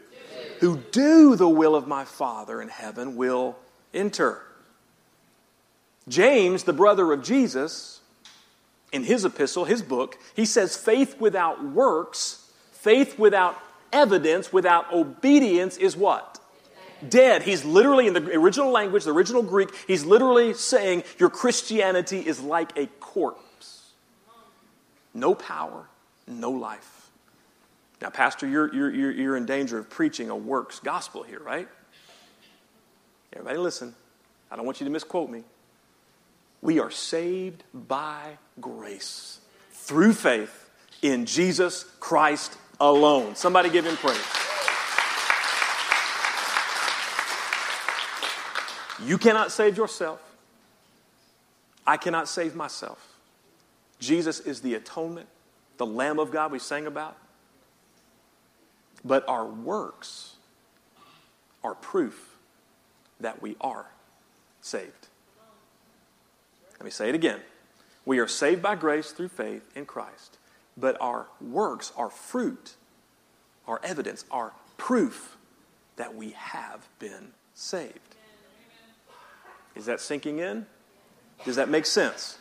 who 0.61 0.76
do 0.92 1.37
the 1.37 1.48
will 1.48 1.74
of 1.74 1.88
my 1.88 2.05
Father 2.05 2.62
in 2.62 2.68
heaven 2.68 3.16
will 3.16 3.57
enter. 3.92 4.42
James, 6.09 6.64
the 6.64 6.72
brother 6.72 7.12
of 7.12 7.22
Jesus, 7.22 8.00
in 8.92 9.05
his 9.05 9.24
epistle, 9.24 9.64
his 9.64 9.83
book, 9.83 10.18
he 10.35 10.44
says 10.44 10.76
faith 10.76 11.20
without 11.20 11.64
works, 11.64 12.50
faith 12.72 13.18
without 13.18 13.61
evidence, 13.92 14.52
without 14.52 14.92
obedience 14.92 15.76
is 15.76 15.96
what? 15.96 16.36
Dead. 17.06 17.42
He's 17.42 17.64
literally, 17.64 18.06
in 18.06 18.14
the 18.14 18.32
original 18.37 18.70
language, 18.70 19.04
the 19.04 19.12
original 19.12 19.42
Greek, 19.42 19.70
he's 19.87 20.04
literally 20.04 20.54
saying 20.54 21.04
your 21.18 21.30
Christianity 21.30 22.20
is 22.20 22.40
like 22.40 22.76
a 22.76 22.87
corpse. 23.00 23.90
No 25.14 25.35
power, 25.35 25.88
no 26.26 26.50
life. 26.50 27.11
Now, 28.02 28.11
Pastor, 28.11 28.46
you're, 28.46 28.72
you're, 28.74 28.90
you're, 29.11 29.37
in 29.37 29.46
danger 29.46 29.78
of 29.78 29.88
preaching 29.88 30.28
a 30.28 30.37
works 30.37 30.80
gospel 30.80 31.22
here, 31.22 31.40
right? 31.40 31.68
Everybody 33.32 33.59
listen. 33.59 33.94
I 34.50 34.56
don't 34.56 34.66
want 34.66 34.80
you 34.80 34.85
to 34.85 34.90
misquote 34.90 35.30
me. 35.30 35.44
We 36.61 36.78
are 36.78 36.90
saved 36.90 37.62
by 37.72 38.38
grace 38.61 39.40
through 39.72 40.12
faith 40.12 40.70
in 41.02 41.26
Jesus 41.26 41.85
Christ 42.00 42.56
alone. 42.80 43.35
Somebody 43.35 43.70
give 43.70 43.87
him 43.87 43.96
praise. 43.96 44.45
You 49.04 49.18
cannot 49.18 49.52
save 49.52 49.76
yourself. 49.76 50.20
I 51.87 51.96
cannot 51.96 52.28
save 52.28 52.54
myself. 52.54 53.16
Jesus 54.00 54.40
is 54.40 54.61
the 54.61 54.74
atonement, 54.74 55.28
the 55.76 55.87
Lamb 55.87 56.18
of 56.18 56.30
God 56.30 56.50
we 56.52 56.59
sang 56.59 56.87
about. 56.87 57.16
But 59.04 59.28
our 59.28 59.46
works 59.46 60.35
are 61.62 61.74
proof 61.74 62.37
that 63.20 63.40
we 63.40 63.56
are 63.61 63.87
saved. 64.61 65.09
Let 66.72 66.85
me 66.85 66.90
say 66.90 67.09
it 67.09 67.14
again. 67.14 67.40
We 68.04 68.18
are 68.18 68.28
saved 68.28 68.62
by 68.62 68.74
grace 68.74 69.12
through 69.12 69.28
faith 69.28 69.62
in 69.74 69.87
Christ. 69.87 70.38
but 70.76 70.96
our 71.00 71.26
works, 71.40 71.92
our 71.96 72.11
fruit, 72.11 72.74
our 73.66 73.80
evidence, 73.82 74.24
our 74.30 74.52
proof 74.76 75.37
that 75.96 76.14
we 76.14 76.30
have 76.32 76.87
been 76.98 77.32
saved. 77.54 77.98
Is 79.76 79.86
that 79.86 80.00
sinking 80.00 80.38
in? 80.38 80.66
Does 81.44 81.56
that 81.56 81.68
make 81.68 81.86
sense? 81.86 82.38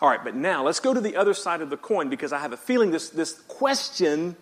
All 0.00 0.08
right, 0.08 0.22
but 0.22 0.34
now 0.34 0.64
let's 0.64 0.80
go 0.80 0.92
to 0.92 1.00
the 1.00 1.16
other 1.16 1.34
side 1.34 1.60
of 1.60 1.70
the 1.70 1.76
coin 1.76 2.08
because 2.08 2.32
I 2.32 2.38
have 2.38 2.52
a 2.52 2.56
feeling 2.56 2.90
this, 2.90 3.10
this 3.10 3.34
question 3.48 4.36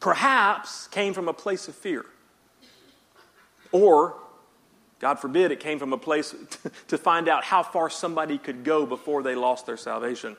perhaps 0.00 0.86
came 0.88 1.14
from 1.14 1.28
a 1.28 1.32
place 1.32 1.66
of 1.68 1.74
fear. 1.74 2.04
Or, 3.72 4.16
God 5.00 5.18
forbid, 5.18 5.50
it 5.50 5.60
came 5.60 5.78
from 5.78 5.92
a 5.92 5.98
place 5.98 6.34
to 6.88 6.98
find 6.98 7.28
out 7.28 7.44
how 7.44 7.62
far 7.62 7.90
somebody 7.90 8.38
could 8.38 8.64
go 8.64 8.86
before 8.86 9.22
they 9.22 9.34
lost 9.34 9.66
their 9.66 9.76
salvation. 9.76 10.36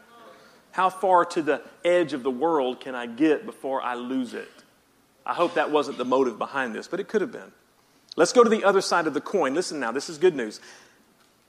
How 0.71 0.89
far 0.89 1.25
to 1.25 1.41
the 1.41 1.61
edge 1.83 2.13
of 2.13 2.23
the 2.23 2.31
world 2.31 2.79
can 2.79 2.93
I 2.93 3.07
get 3.07 3.45
before 3.45 3.81
I 3.81 3.95
lose 3.95 4.33
it? 4.33 4.49
I 5.25 5.33
hope 5.33 5.55
that 5.55 5.71
wasn't 5.71 5.97
the 5.97 6.05
motive 6.05 6.37
behind 6.37 6.73
this, 6.73 6.87
but 6.87 6.99
it 6.99 7.07
could 7.07 7.21
have 7.21 7.31
been. 7.31 7.51
Let's 8.17 8.33
go 8.33 8.43
to 8.43 8.49
the 8.49 8.65
other 8.65 8.81
side 8.81 9.07
of 9.07 9.13
the 9.13 9.21
coin. 9.21 9.53
Listen 9.53 9.79
now, 9.79 9.93
this 9.93 10.09
is 10.09 10.17
good 10.17 10.35
news. 10.35 10.59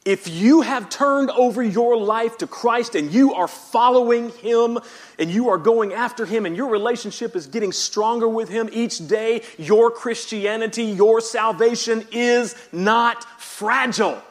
If 0.04 0.28
you 0.28 0.60
have 0.60 0.88
turned 0.88 1.30
over 1.30 1.62
your 1.62 1.96
life 1.96 2.38
to 2.38 2.46
Christ 2.46 2.94
and 2.94 3.12
you 3.12 3.34
are 3.34 3.48
following 3.48 4.30
Him 4.30 4.78
and 5.18 5.30
you 5.30 5.48
are 5.48 5.58
going 5.58 5.92
after 5.92 6.24
Him 6.24 6.46
and 6.46 6.56
your 6.56 6.68
relationship 6.68 7.34
is 7.34 7.46
getting 7.46 7.72
stronger 7.72 8.28
with 8.28 8.48
Him 8.48 8.68
each 8.72 9.06
day, 9.08 9.42
your 9.58 9.90
Christianity, 9.90 10.84
your 10.84 11.20
salvation 11.20 12.06
is 12.12 12.54
not 12.70 13.24
fragile. 13.40 14.22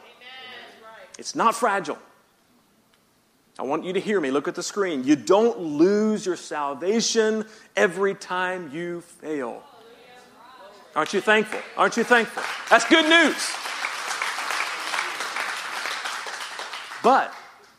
It's 1.18 1.34
not 1.34 1.54
fragile. 1.54 1.98
I 3.58 3.64
want 3.64 3.84
you 3.84 3.92
to 3.92 4.00
hear 4.00 4.20
me. 4.20 4.30
Look 4.30 4.46
at 4.46 4.54
the 4.54 4.62
screen. 4.62 5.02
You 5.02 5.16
don't 5.16 5.58
lose 5.58 6.24
your 6.24 6.36
salvation 6.36 7.44
every 7.76 8.14
time 8.14 8.70
you 8.72 9.00
fail. 9.00 9.64
Aren't 10.96 11.12
you 11.12 11.20
thankful? 11.20 11.60
Aren't 11.76 11.96
you 11.96 12.04
thankful? 12.04 12.42
That's 12.70 12.84
good 12.86 13.08
news. 13.08 13.36
But 17.02 17.32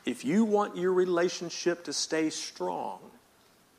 if 0.05 0.23
you 0.23 0.45
want 0.45 0.77
your 0.77 0.93
relationship 0.93 1.83
to 1.85 1.93
stay 1.93 2.29
strong 2.29 2.99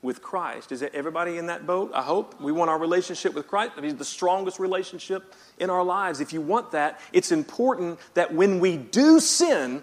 with 0.03 0.23
Christ, 0.23 0.73
is 0.73 0.83
it 0.83 0.95
everybody 0.95 1.39
in 1.39 1.47
that 1.47 1.67
boat? 1.67 1.91
I 1.95 2.03
hope. 2.03 2.41
We 2.41 2.53
want 2.53 2.71
our 2.71 2.79
relationship 2.79 3.35
with 3.35 3.49
Christ 3.49 3.73
to 3.77 3.93
the 3.93 4.05
strongest 4.05 4.59
relationship 4.59 5.35
in 5.59 5.71
our 5.71 5.83
lives. 5.83 6.21
If 6.21 6.33
you 6.33 6.41
want 6.41 6.73
that, 6.73 7.01
it's 7.13 7.33
important 7.33 7.99
that 8.15 8.35
when 8.35 8.61
we 8.61 8.77
do 8.77 9.21
sin, 9.21 9.83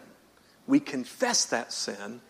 we 0.68 0.80
confess 0.80 1.46
that 1.46 1.74
sin, 1.74 2.22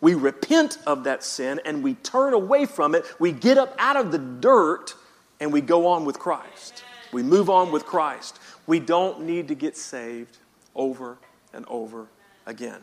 we 0.00 0.14
repent 0.14 0.78
of 0.86 1.04
that 1.04 1.22
sin, 1.22 1.60
and 1.64 1.82
we 1.82 1.94
turn 1.94 2.32
away 2.32 2.64
from 2.64 2.94
it. 2.94 3.04
We 3.18 3.32
get 3.32 3.58
up 3.58 3.74
out 3.78 3.96
of 3.96 4.12
the 4.12 4.18
dirt 4.18 4.94
and 5.40 5.52
we 5.52 5.60
go 5.60 5.86
on 5.86 6.04
with 6.04 6.18
Christ. 6.18 6.84
We 7.12 7.22
move 7.22 7.50
on 7.50 7.72
with 7.72 7.86
Christ. 7.86 8.38
We 8.66 8.78
don't 8.78 9.22
need 9.22 9.48
to 9.48 9.54
get 9.54 9.76
saved 9.76 10.38
over 10.74 11.18
and 11.52 11.64
over 11.66 12.06
again. 12.46 12.80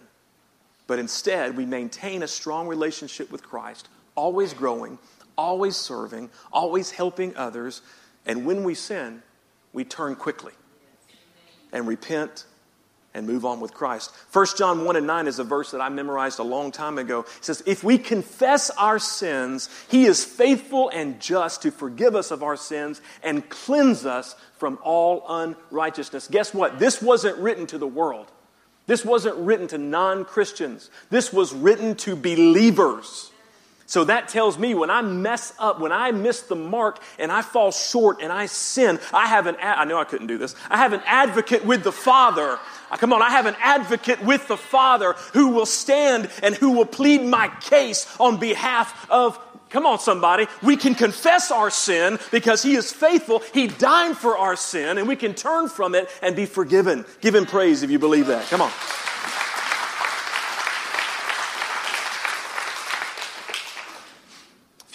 But 0.87 0.99
instead, 0.99 1.55
we 1.55 1.65
maintain 1.65 2.23
a 2.23 2.27
strong 2.27 2.67
relationship 2.67 3.31
with 3.31 3.43
Christ, 3.43 3.89
always 4.15 4.53
growing, 4.53 4.97
always 5.37 5.75
serving, 5.75 6.29
always 6.51 6.91
helping 6.91 7.35
others. 7.37 7.81
And 8.25 8.45
when 8.45 8.63
we 8.63 8.73
sin, 8.73 9.21
we 9.73 9.83
turn 9.83 10.15
quickly 10.15 10.53
and 11.71 11.87
repent 11.87 12.45
and 13.17 13.25
move 13.25 13.45
on 13.45 13.59
with 13.59 13.73
Christ. 13.73 14.11
1 14.31 14.45
John 14.57 14.85
1 14.85 14.95
and 14.95 15.07
9 15.07 15.27
is 15.27 15.39
a 15.39 15.43
verse 15.43 15.71
that 15.71 15.81
I 15.81 15.89
memorized 15.89 16.37
a 16.37 16.43
long 16.43 16.71
time 16.71 16.99
ago. 16.99 17.21
It 17.21 17.45
says, 17.45 17.63
If 17.65 17.83
we 17.83 17.97
confess 17.97 18.69
our 18.69 18.99
sins, 18.99 19.69
He 19.89 20.05
is 20.05 20.23
faithful 20.23 20.89
and 20.89 21.19
just 21.19 21.63
to 21.63 21.71
forgive 21.71 22.15
us 22.15 22.29
of 22.29 22.43
our 22.43 22.55
sins 22.55 23.01
and 23.23 23.49
cleanse 23.49 24.05
us 24.05 24.35
from 24.57 24.77
all 24.83 25.25
unrighteousness. 25.27 26.27
Guess 26.27 26.53
what? 26.53 26.77
This 26.77 27.01
wasn't 27.01 27.37
written 27.39 27.65
to 27.67 27.79
the 27.79 27.87
world. 27.87 28.31
This 28.85 29.03
wasn't 29.03 29.35
written 29.37 29.67
to 29.69 29.79
non 29.79 30.23
Christians. 30.23 30.91
This 31.09 31.33
was 31.33 31.53
written 31.53 31.95
to 31.95 32.15
believers. 32.15 33.31
So 33.87 34.03
that 34.03 34.27
tells 34.27 34.57
me 34.57 34.73
when 34.73 34.89
I 34.89 35.01
mess 35.01 35.53
up, 35.57 35.79
when 35.79 35.93
I 35.93 36.11
miss 36.11 36.41
the 36.41 36.57
mark 36.57 36.99
and 37.17 37.31
I 37.31 37.41
fall 37.41 37.71
short 37.71 38.21
and 38.21 38.33
I 38.33 38.45
sin, 38.47 38.99
I 39.13 39.27
have 39.27 39.47
an, 39.47 39.55
I 39.61 39.85
know 39.85 39.97
I 39.97 40.03
couldn't 40.03 40.27
do 40.27 40.37
this. 40.37 40.55
I 40.69 40.75
have 40.75 40.91
an 40.91 41.01
advocate 41.05 41.65
with 41.65 41.85
the 41.85 41.93
Father. 41.93 42.59
Uh, 42.91 42.97
come 42.97 43.13
on, 43.13 43.21
I 43.21 43.29
have 43.29 43.45
an 43.45 43.55
advocate 43.59 44.21
with 44.21 44.45
the 44.49 44.57
Father 44.57 45.13
who 45.31 45.51
will 45.51 45.65
stand 45.65 46.29
and 46.43 46.53
who 46.53 46.71
will 46.71 46.85
plead 46.85 47.23
my 47.23 47.47
case 47.61 48.13
on 48.19 48.37
behalf 48.39 49.09
of 49.09 49.39
Come 49.69 49.85
on, 49.85 49.99
somebody. 49.99 50.47
We 50.63 50.77
can 50.77 50.95
confess 50.95 51.51
our 51.51 51.69
sin 51.69 52.19
because 52.31 52.63
He 52.63 52.75
is 52.75 52.93
faithful. 52.93 53.43
He 53.53 53.67
died 53.67 54.15
for 54.15 54.37
our 54.37 54.55
sin, 54.55 54.97
and 54.97 55.09
we 55.09 55.17
can 55.17 55.33
turn 55.33 55.67
from 55.67 55.93
it 55.93 56.07
and 56.21 56.37
be 56.37 56.45
forgiven. 56.45 57.05
Give 57.19 57.35
Him 57.35 57.45
praise 57.45 57.83
if 57.83 57.91
you 57.91 57.99
believe 57.99 58.27
that. 58.27 58.47
Come 58.47 58.61
on. 58.61 58.71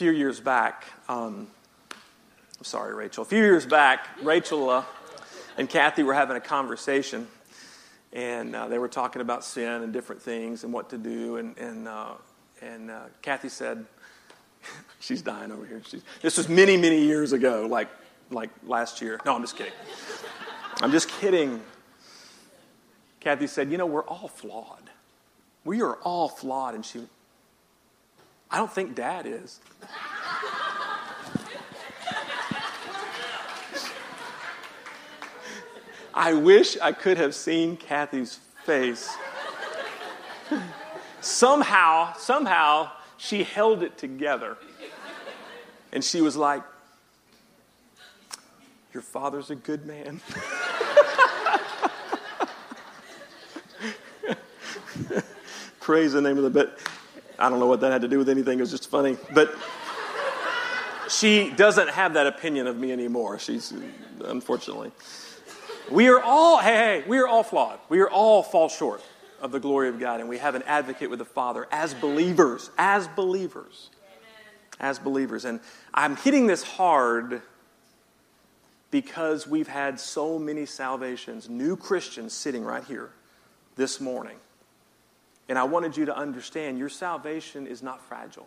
Few 0.02 0.10
years 0.10 0.40
back, 0.40 0.84
um, 1.08 1.46
I'm 1.92 2.64
sorry, 2.64 2.92
Rachel. 2.92 3.22
A 3.22 3.24
few 3.24 3.38
years 3.38 3.64
back, 3.64 4.08
Rachel 4.20 4.68
uh, 4.68 4.84
and 5.56 5.70
Kathy 5.70 6.02
were 6.02 6.12
having 6.12 6.36
a 6.36 6.40
conversation, 6.40 7.28
and 8.12 8.56
uh, 8.56 8.66
they 8.66 8.78
were 8.78 8.88
talking 8.88 9.22
about 9.22 9.44
sin 9.44 9.80
and 9.84 9.92
different 9.92 10.20
things 10.20 10.64
and 10.64 10.72
what 10.72 10.90
to 10.90 10.98
do. 10.98 11.36
And, 11.36 11.56
and, 11.56 11.86
uh, 11.86 12.14
and 12.60 12.90
uh, 12.90 13.02
Kathy 13.22 13.48
said, 13.48 13.86
She's 14.98 15.22
dying 15.22 15.52
over 15.52 15.64
here. 15.64 15.80
She's, 15.86 16.02
this 16.20 16.36
was 16.36 16.48
many, 16.48 16.76
many 16.76 17.00
years 17.00 17.32
ago, 17.32 17.68
like, 17.70 17.86
like 18.32 18.50
last 18.66 19.00
year. 19.00 19.20
No, 19.24 19.36
I'm 19.36 19.42
just 19.42 19.56
kidding. 19.56 19.72
I'm 20.80 20.90
just 20.90 21.08
kidding. 21.10 21.62
Kathy 23.20 23.46
said, 23.46 23.70
You 23.70 23.78
know, 23.78 23.86
we're 23.86 24.02
all 24.02 24.26
flawed. 24.26 24.90
We 25.64 25.80
are 25.80 25.94
all 25.98 26.28
flawed. 26.28 26.74
And 26.74 26.84
she, 26.84 27.02
I 28.52 28.58
don't 28.58 28.70
think 28.70 28.94
dad 28.94 29.26
is. 29.26 29.60
I 36.14 36.34
wish 36.34 36.76
I 36.78 36.92
could 36.92 37.16
have 37.16 37.34
seen 37.34 37.78
Kathy's 37.78 38.38
face. 38.64 39.10
somehow, 41.22 42.12
somehow, 42.18 42.90
she 43.16 43.42
held 43.42 43.82
it 43.82 43.96
together. 43.96 44.58
And 45.90 46.04
she 46.04 46.20
was 46.20 46.36
like, 46.36 46.62
Your 48.92 49.02
father's 49.02 49.48
a 49.48 49.54
good 49.54 49.86
man. 49.86 50.20
Praise 55.80 56.12
the 56.12 56.20
name 56.20 56.36
of 56.36 56.44
the 56.44 56.50
bit. 56.50 56.78
I 57.42 57.50
don't 57.50 57.58
know 57.58 57.66
what 57.66 57.80
that 57.80 57.90
had 57.90 58.02
to 58.02 58.08
do 58.08 58.18
with 58.18 58.28
anything. 58.28 58.58
It 58.58 58.62
was 58.62 58.70
just 58.70 58.88
funny. 58.88 59.16
But 59.34 59.52
she 61.08 61.50
doesn't 61.50 61.90
have 61.90 62.14
that 62.14 62.28
opinion 62.28 62.68
of 62.68 62.76
me 62.76 62.92
anymore. 62.92 63.40
She's, 63.40 63.74
unfortunately. 64.24 64.92
We 65.90 66.08
are 66.08 66.20
all, 66.20 66.58
hey, 66.58 67.00
hey, 67.00 67.04
we 67.08 67.18
are 67.18 67.26
all 67.26 67.42
flawed. 67.42 67.80
We 67.88 67.98
are 67.98 68.08
all 68.08 68.44
fall 68.44 68.68
short 68.68 69.02
of 69.40 69.50
the 69.50 69.58
glory 69.58 69.88
of 69.88 69.98
God, 69.98 70.20
and 70.20 70.28
we 70.28 70.38
have 70.38 70.54
an 70.54 70.62
advocate 70.62 71.10
with 71.10 71.18
the 71.18 71.24
Father 71.24 71.66
as 71.72 71.94
believers, 71.94 72.70
as 72.78 73.08
believers. 73.08 73.90
As 74.78 75.00
believers. 75.00 75.44
And 75.44 75.58
I'm 75.92 76.14
hitting 76.14 76.46
this 76.46 76.62
hard 76.62 77.42
because 78.92 79.48
we've 79.48 79.66
had 79.66 79.98
so 79.98 80.38
many 80.38 80.64
salvations, 80.64 81.48
new 81.48 81.76
Christians 81.76 82.32
sitting 82.32 82.62
right 82.62 82.84
here 82.84 83.10
this 83.74 84.00
morning. 84.00 84.36
And 85.48 85.58
I 85.58 85.64
wanted 85.64 85.96
you 85.96 86.06
to 86.06 86.16
understand 86.16 86.78
your 86.78 86.88
salvation 86.88 87.66
is 87.66 87.82
not 87.82 88.02
fragile. 88.06 88.46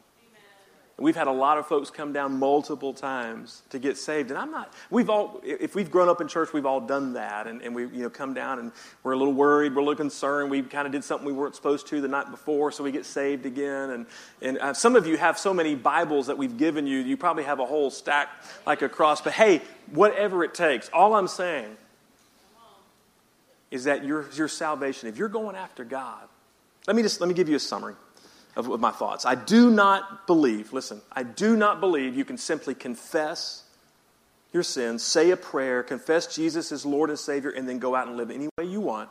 We've 0.97 1.15
had 1.15 1.27
a 1.27 1.31
lot 1.31 1.57
of 1.57 1.67
folks 1.67 1.89
come 1.89 2.13
down 2.13 2.39
multiple 2.39 2.93
times 2.93 3.63
to 3.71 3.79
get 3.79 3.97
saved. 3.97 4.29
And 4.29 4.39
I'm 4.39 4.49
not, 4.49 4.73
we've 4.89 5.09
all, 5.09 5.41
if 5.43 5.75
we've 5.75 5.91
grown 5.91 6.07
up 6.07 6.21
in 6.21 6.29
church, 6.29 6.53
we've 6.53 6.65
all 6.65 6.79
done 6.79 7.13
that. 7.13 7.47
And, 7.47 7.61
and 7.61 7.75
we, 7.75 7.81
you 7.83 8.03
know, 8.03 8.09
come 8.09 8.33
down 8.33 8.59
and 8.59 8.71
we're 9.03 9.11
a 9.11 9.17
little 9.17 9.33
worried, 9.33 9.75
we're 9.75 9.81
a 9.81 9.83
little 9.83 9.97
concerned. 9.97 10.49
We 10.49 10.61
kind 10.61 10.85
of 10.85 10.93
did 10.93 11.03
something 11.03 11.27
we 11.27 11.33
weren't 11.33 11.53
supposed 11.53 11.87
to 11.87 11.99
the 11.99 12.07
night 12.07 12.31
before, 12.31 12.71
so 12.71 12.81
we 12.81 12.93
get 12.93 13.05
saved 13.05 13.45
again. 13.45 13.89
And, 13.89 14.05
and 14.41 14.57
uh, 14.59 14.73
some 14.73 14.95
of 14.95 15.05
you 15.05 15.17
have 15.17 15.37
so 15.37 15.53
many 15.53 15.75
Bibles 15.75 16.27
that 16.27 16.37
we've 16.37 16.57
given 16.57 16.87
you, 16.87 16.99
you 16.99 17.17
probably 17.17 17.43
have 17.43 17.59
a 17.59 17.65
whole 17.65 17.91
stack 17.91 18.29
like 18.65 18.81
a 18.81 18.87
cross. 18.87 19.19
But 19.19 19.33
hey, 19.33 19.61
whatever 19.91 20.45
it 20.45 20.53
takes, 20.53 20.87
all 20.93 21.13
I'm 21.13 21.27
saying 21.27 21.75
is 23.69 23.83
that 23.83 24.05
your, 24.05 24.27
your 24.35 24.47
salvation, 24.47 25.09
if 25.09 25.17
you're 25.17 25.27
going 25.27 25.57
after 25.57 25.83
God, 25.83 26.23
let 26.87 26.95
me 26.95 27.01
just, 27.01 27.19
let 27.19 27.27
me 27.27 27.33
give 27.33 27.49
you 27.49 27.55
a 27.55 27.59
summary 27.59 27.95
of, 28.55 28.69
of 28.69 28.79
my 28.79 28.91
thoughts. 28.91 29.25
I 29.25 29.35
do 29.35 29.69
not 29.69 30.27
believe, 30.27 30.73
listen, 30.73 31.01
I 31.11 31.23
do 31.23 31.55
not 31.55 31.79
believe 31.79 32.15
you 32.15 32.25
can 32.25 32.37
simply 32.37 32.75
confess 32.75 33.63
your 34.53 34.63
sins, 34.63 35.03
say 35.03 35.31
a 35.31 35.37
prayer, 35.37 35.83
confess 35.83 36.33
Jesus 36.33 36.71
as 36.71 36.85
Lord 36.85 37.09
and 37.09 37.19
Savior, 37.19 37.49
and 37.49 37.67
then 37.67 37.79
go 37.79 37.95
out 37.95 38.07
and 38.07 38.15
live 38.15 38.31
any 38.31 38.47
way 38.57 38.65
you 38.65 38.79
want. 38.79 39.09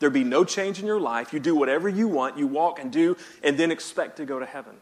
There 0.00 0.10
be 0.10 0.24
no 0.24 0.44
change 0.44 0.80
in 0.80 0.86
your 0.86 0.98
life. 0.98 1.32
You 1.32 1.40
do 1.40 1.54
whatever 1.54 1.88
you 1.88 2.08
want, 2.08 2.38
you 2.38 2.46
walk 2.46 2.80
and 2.80 2.90
do, 2.90 3.16
and 3.42 3.56
then 3.56 3.70
expect 3.70 4.16
to 4.16 4.24
go 4.24 4.38
to 4.38 4.46
heaven. 4.46 4.74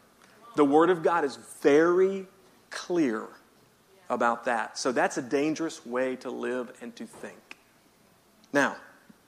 The 0.55 0.65
Word 0.65 0.89
of 0.89 1.03
God 1.03 1.25
is 1.25 1.37
very 1.61 2.25
clear 2.69 3.27
about 4.09 4.45
that. 4.45 4.77
So 4.77 4.91
that's 4.91 5.17
a 5.17 5.21
dangerous 5.21 5.85
way 5.85 6.15
to 6.17 6.31
live 6.31 6.71
and 6.81 6.95
to 6.95 7.05
think. 7.05 7.57
Now, 8.51 8.77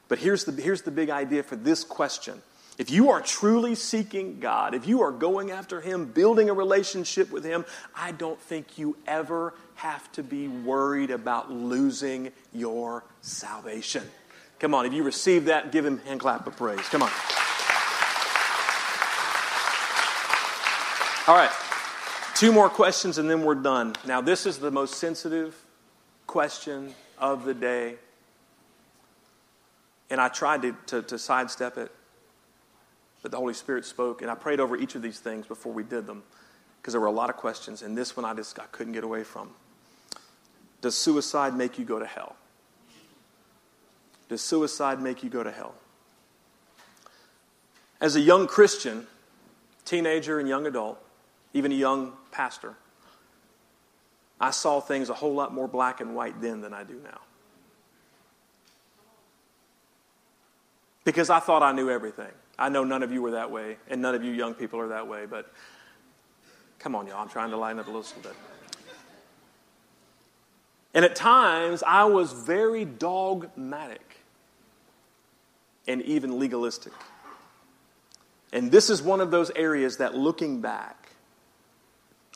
but 0.08 0.18
here's 0.18 0.46
the, 0.46 0.60
here's 0.60 0.82
the 0.82 0.92
big 0.92 1.10
idea 1.10 1.44
for 1.44 1.56
this 1.56 1.84
question. 1.84 2.42
If 2.82 2.90
you 2.90 3.12
are 3.12 3.22
truly 3.22 3.76
seeking 3.76 4.40
God, 4.40 4.74
if 4.74 4.88
you 4.88 5.04
are 5.04 5.12
going 5.12 5.52
after 5.52 5.82
Him, 5.82 6.06
building 6.06 6.50
a 6.50 6.54
relationship 6.54 7.30
with 7.30 7.44
Him, 7.44 7.64
I 7.96 8.12
don't 8.12 8.42
think 8.42 8.80
you 8.80 8.98
ever 9.06 9.54
have 9.76 10.12
to 10.14 10.24
be 10.24 10.48
worried 10.48 11.12
about 11.12 11.52
losing 11.52 12.32
your 12.52 13.04
salvation. 13.22 14.02
Come 14.58 14.74
on, 14.74 14.88
if 14.88 14.94
you 14.94 15.04
receive 15.04 15.46
that, 15.46 15.72
give 15.72 15.86
Him 15.86 16.02
a 16.04 16.08
hand 16.08 16.22
clap 16.22 16.48
of 16.48 16.58
praise. 16.58 16.80
Come 16.90 17.04
on. 17.04 17.12
All 21.28 21.36
right, 21.36 21.52
two 22.34 22.52
more 22.52 22.68
questions 22.68 23.20
and 23.20 23.30
then 23.30 23.44
we're 23.44 23.54
done. 23.54 23.94
Now, 24.08 24.22
this 24.22 24.48
is 24.48 24.58
the 24.58 24.72
most 24.72 24.96
sensitive 24.96 25.56
question 26.26 26.96
of 27.20 27.46
the 27.46 27.54
day. 27.54 27.98
And 30.10 30.20
I 30.20 30.30
tried 30.30 30.64
to, 30.64 30.76
to, 30.88 31.04
to 31.04 31.20
sidestep 31.20 31.78
it, 31.78 31.92
but 33.22 33.32
the 33.32 33.38
Holy 33.38 33.54
Spirit 33.54 33.86
spoke, 33.86 34.22
and 34.22 34.32
I 34.32 34.36
prayed 34.36 34.60
over 34.60 34.76
each 34.76 34.96
of 34.96 35.02
these 35.02 35.20
things 35.20 35.46
before 35.46 35.72
we 35.72 35.84
did 35.84 36.08
them 36.08 36.24
because 36.82 36.94
there 36.94 37.02
were 37.02 37.08
a 37.08 37.12
lot 37.12 37.30
of 37.30 37.38
questions, 37.38 37.82
and 37.82 37.98
this 37.98 38.18
one 38.18 38.26
I 38.26 38.34
just 38.34 38.60
I 38.60 38.66
couldn't 38.72 38.94
get 38.94 39.04
away 39.04 39.24
from. 39.24 39.52
Does 40.82 40.98
suicide 40.98 41.56
make 41.56 41.78
you 41.78 41.86
go 41.86 42.00
to 42.00 42.08
hell? 42.08 42.36
Does 44.30 44.42
suicide 44.42 45.00
make 45.02 45.24
you 45.24 45.30
go 45.30 45.44
to 45.44 45.52
hell? 45.52 45.76
As 48.00 48.16
a 48.16 48.20
young 48.20 48.48
Christian, 48.48 49.06
teenager 49.86 50.40
and 50.40 50.50
young 50.50 50.66
adult, 50.66 50.98
even 51.54 51.72
a 51.72 51.76
young 51.76 52.14
pastor, 52.32 52.76
I 54.40 54.50
saw 54.50 54.80
things 54.80 55.10
a 55.10 55.14
whole 55.14 55.36
lot 55.36 55.54
more 55.54 55.68
black 55.68 56.02
and 56.02 56.16
white 56.16 56.42
then 56.42 56.62
than 56.62 56.74
I 56.74 56.84
do 56.84 57.00
now. 57.04 57.20
Because 61.04 61.30
I 61.30 61.40
thought 61.40 61.62
I 61.62 61.74
knew 61.74 61.92
everything. 61.92 62.32
I 62.62 62.70
know 62.70 62.84
none 62.84 63.02
of 63.02 63.12
you 63.12 63.24
were 63.24 63.32
that 63.32 63.50
way, 63.50 63.78
and 63.90 64.04
none 64.04 64.14
of 64.14 64.24
you 64.24 64.32
young 64.32 64.54
people 64.54 64.80
are 64.80 64.90
that 64.90 65.08
way, 65.08 65.26
but 65.26 65.52
come 66.78 66.96
on, 66.96 67.08
y'all. 67.08 67.20
I'm 67.20 67.28
trying 67.28 67.50
to 67.50 67.58
line 67.58 67.80
up 67.80 67.88
a 67.88 67.92
little 67.92 68.22
bit. 68.22 68.36
And 70.94 71.04
at 71.04 71.16
times, 71.16 71.82
I 71.82 72.04
was 72.06 72.34
very 72.34 72.86
dogmatic 72.86 74.18
and 75.88 76.04
even 76.04 76.38
legalistic. 76.38 76.94
And 78.54 78.72
this 78.72 78.92
is 78.92 79.02
one 79.02 79.22
of 79.22 79.32
those 79.32 79.50
areas 79.56 79.98
that 79.98 80.14
looking 80.14 80.62
back, 80.62 81.10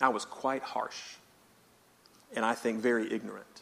I 0.01 0.09
was 0.09 0.25
quite 0.25 0.63
harsh 0.63 0.99
and 2.35 2.43
I 2.43 2.55
think 2.55 2.79
very 2.79 3.13
ignorant. 3.13 3.61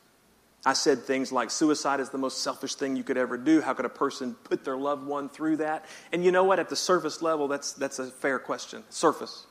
I 0.65 0.73
said 0.73 1.03
things 1.03 1.31
like 1.31 1.51
suicide 1.51 1.99
is 1.99 2.09
the 2.09 2.17
most 2.17 2.41
selfish 2.41 2.75
thing 2.75 2.95
you 2.95 3.03
could 3.03 3.17
ever 3.17 3.37
do. 3.37 3.59
How 3.59 3.73
could 3.73 3.85
a 3.85 3.89
person 3.89 4.33
put 4.45 4.63
their 4.63 4.77
loved 4.77 5.05
one 5.05 5.27
through 5.27 5.57
that? 5.57 5.85
And 6.13 6.23
you 6.23 6.31
know 6.31 6.45
what? 6.45 6.59
At 6.59 6.69
the 6.69 6.75
surface 6.75 7.21
level, 7.21 7.49
that's, 7.49 7.73
that's 7.73 7.99
a 7.99 8.07
fair 8.07 8.39
question. 8.39 8.83
Surface. 8.89 9.45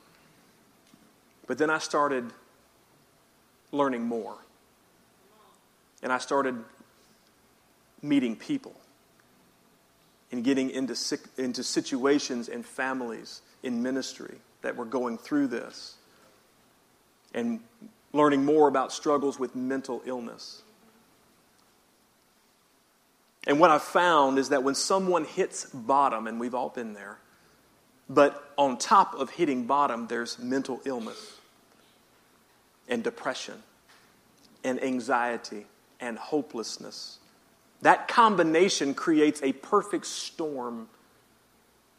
But 1.46 1.58
then 1.58 1.68
I 1.68 1.78
started 1.78 2.32
learning 3.72 4.04
more. 4.04 4.36
And 6.02 6.12
I 6.12 6.18
started 6.18 6.56
meeting 8.00 8.34
people 8.34 8.74
and 10.32 10.42
getting 10.42 10.70
into, 10.70 10.96
into 11.36 11.62
situations 11.62 12.48
and 12.48 12.64
families 12.64 13.42
in 13.62 13.82
ministry 13.82 14.36
that 14.62 14.76
were 14.76 14.86
going 14.86 15.18
through 15.18 15.48
this 15.48 15.96
and 17.34 17.60
learning 18.12 18.44
more 18.44 18.66
about 18.66 18.92
struggles 18.92 19.38
with 19.38 19.54
mental 19.54 20.02
illness. 20.06 20.62
And 23.46 23.58
what 23.58 23.70
I've 23.70 23.82
found 23.82 24.38
is 24.38 24.50
that 24.50 24.62
when 24.62 24.74
someone 24.74 25.24
hits 25.24 25.64
bottom, 25.66 26.26
and 26.26 26.38
we've 26.38 26.54
all 26.54 26.68
been 26.68 26.94
there, 26.94 27.18
but 28.08 28.52
on 28.56 28.78
top 28.78 29.14
of 29.14 29.30
hitting 29.30 29.64
bottom, 29.64 30.06
there's 30.06 30.38
mental 30.38 30.80
illness 30.84 31.38
and 32.88 33.02
depression 33.02 33.62
and 34.64 34.82
anxiety 34.82 35.66
and 36.00 36.18
hopelessness. 36.18 37.18
That 37.80 38.06
combination 38.06 38.94
creates 38.94 39.42
a 39.42 39.52
perfect 39.52 40.06
storm 40.06 40.88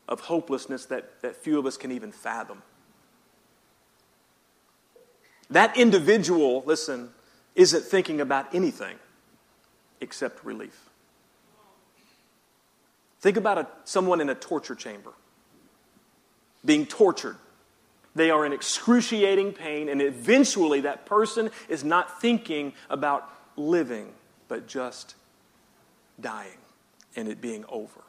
of 0.08 0.22
hopelessness 0.22 0.86
that, 0.86 1.22
that 1.22 1.36
few 1.36 1.60
of 1.60 1.66
us 1.66 1.78
can 1.78 1.92
even 1.92 2.12
fathom. 2.12 2.62
That 5.50 5.78
individual, 5.78 6.64
listen, 6.66 7.10
isn't 7.56 7.84
thinking 7.84 8.22
about 8.22 8.54
anything 8.56 8.98
except 10.00 10.44
relief. 10.46 10.90
Think 13.24 13.38
about 13.38 13.58
a, 13.58 13.68
someone 13.86 14.20
in 14.20 14.30
a 14.30 14.36
torture 14.36 14.76
chamber 14.76 15.14
being 16.66 16.86
tortured. 16.86 17.38
They 18.16 18.30
are 18.30 18.46
in 18.46 18.52
excruciating 18.52 19.54
pain, 19.54 19.88
and 19.88 20.02
eventually 20.02 20.82
that 20.82 21.06
person 21.06 21.50
is 21.70 21.86
not 21.86 22.20
thinking 22.20 22.74
about 22.90 23.30
living, 23.56 24.12
but 24.50 24.68
just 24.68 25.16
dying 26.20 26.58
and 27.16 27.30
it 27.30 27.40
being 27.40 27.64
over. 27.70 28.02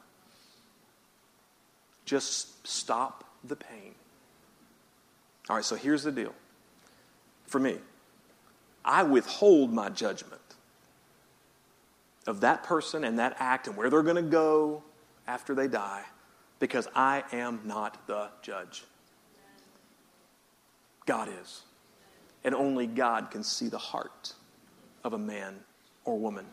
Just 2.03 2.67
stop 2.67 3.23
the 3.41 3.55
pain. 3.55 3.95
All 5.49 5.55
right, 5.55 5.63
so 5.63 5.77
here's 5.77 6.03
the 6.03 6.11
deal 6.11 6.35
for 7.47 7.59
me, 7.59 7.77
I 8.83 9.03
withhold 9.03 9.71
my 9.71 9.87
judgment 9.87 10.41
of 12.27 12.41
that 12.41 12.63
person 12.63 13.05
and 13.05 13.17
that 13.17 13.37
act 13.39 13.67
and 13.67 13.77
where 13.77 13.89
they're 13.89 14.03
going 14.03 14.17
to 14.17 14.21
go 14.21 14.83
after 15.27 15.55
they 15.55 15.67
die 15.67 16.03
because 16.59 16.87
I 16.95 17.23
am 17.31 17.61
not 17.65 18.07
the 18.07 18.29
judge. 18.41 18.83
God 21.05 21.29
is. 21.41 21.61
And 22.43 22.53
only 22.55 22.87
God 22.87 23.31
can 23.31 23.43
see 23.43 23.67
the 23.67 23.77
heart 23.77 24.33
of 25.03 25.13
a 25.13 25.17
man 25.17 25.59
or 26.03 26.17
woman. 26.17 26.45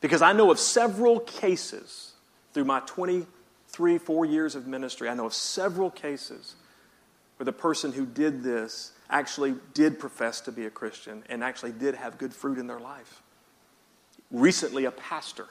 Because 0.00 0.22
I 0.22 0.32
know 0.32 0.50
of 0.50 0.58
several 0.58 1.20
cases 1.20 2.12
through 2.54 2.64
my 2.64 2.80
23, 2.80 3.98
4 3.98 4.24
years 4.24 4.54
of 4.54 4.66
ministry, 4.66 5.08
I 5.08 5.14
know 5.14 5.26
of 5.26 5.34
several 5.34 5.90
cases 5.90 6.56
where 7.36 7.44
the 7.44 7.52
person 7.52 7.92
who 7.92 8.06
did 8.06 8.42
this 8.42 8.92
actually 9.10 9.54
did 9.74 9.98
profess 9.98 10.40
to 10.42 10.52
be 10.52 10.66
a 10.66 10.70
Christian 10.70 11.22
and 11.28 11.44
actually 11.44 11.72
did 11.72 11.94
have 11.94 12.16
good 12.16 12.32
fruit 12.32 12.58
in 12.58 12.66
their 12.66 12.80
life. 12.80 13.22
Recently, 14.30 14.84
a 14.86 14.90
pastor. 14.90 15.46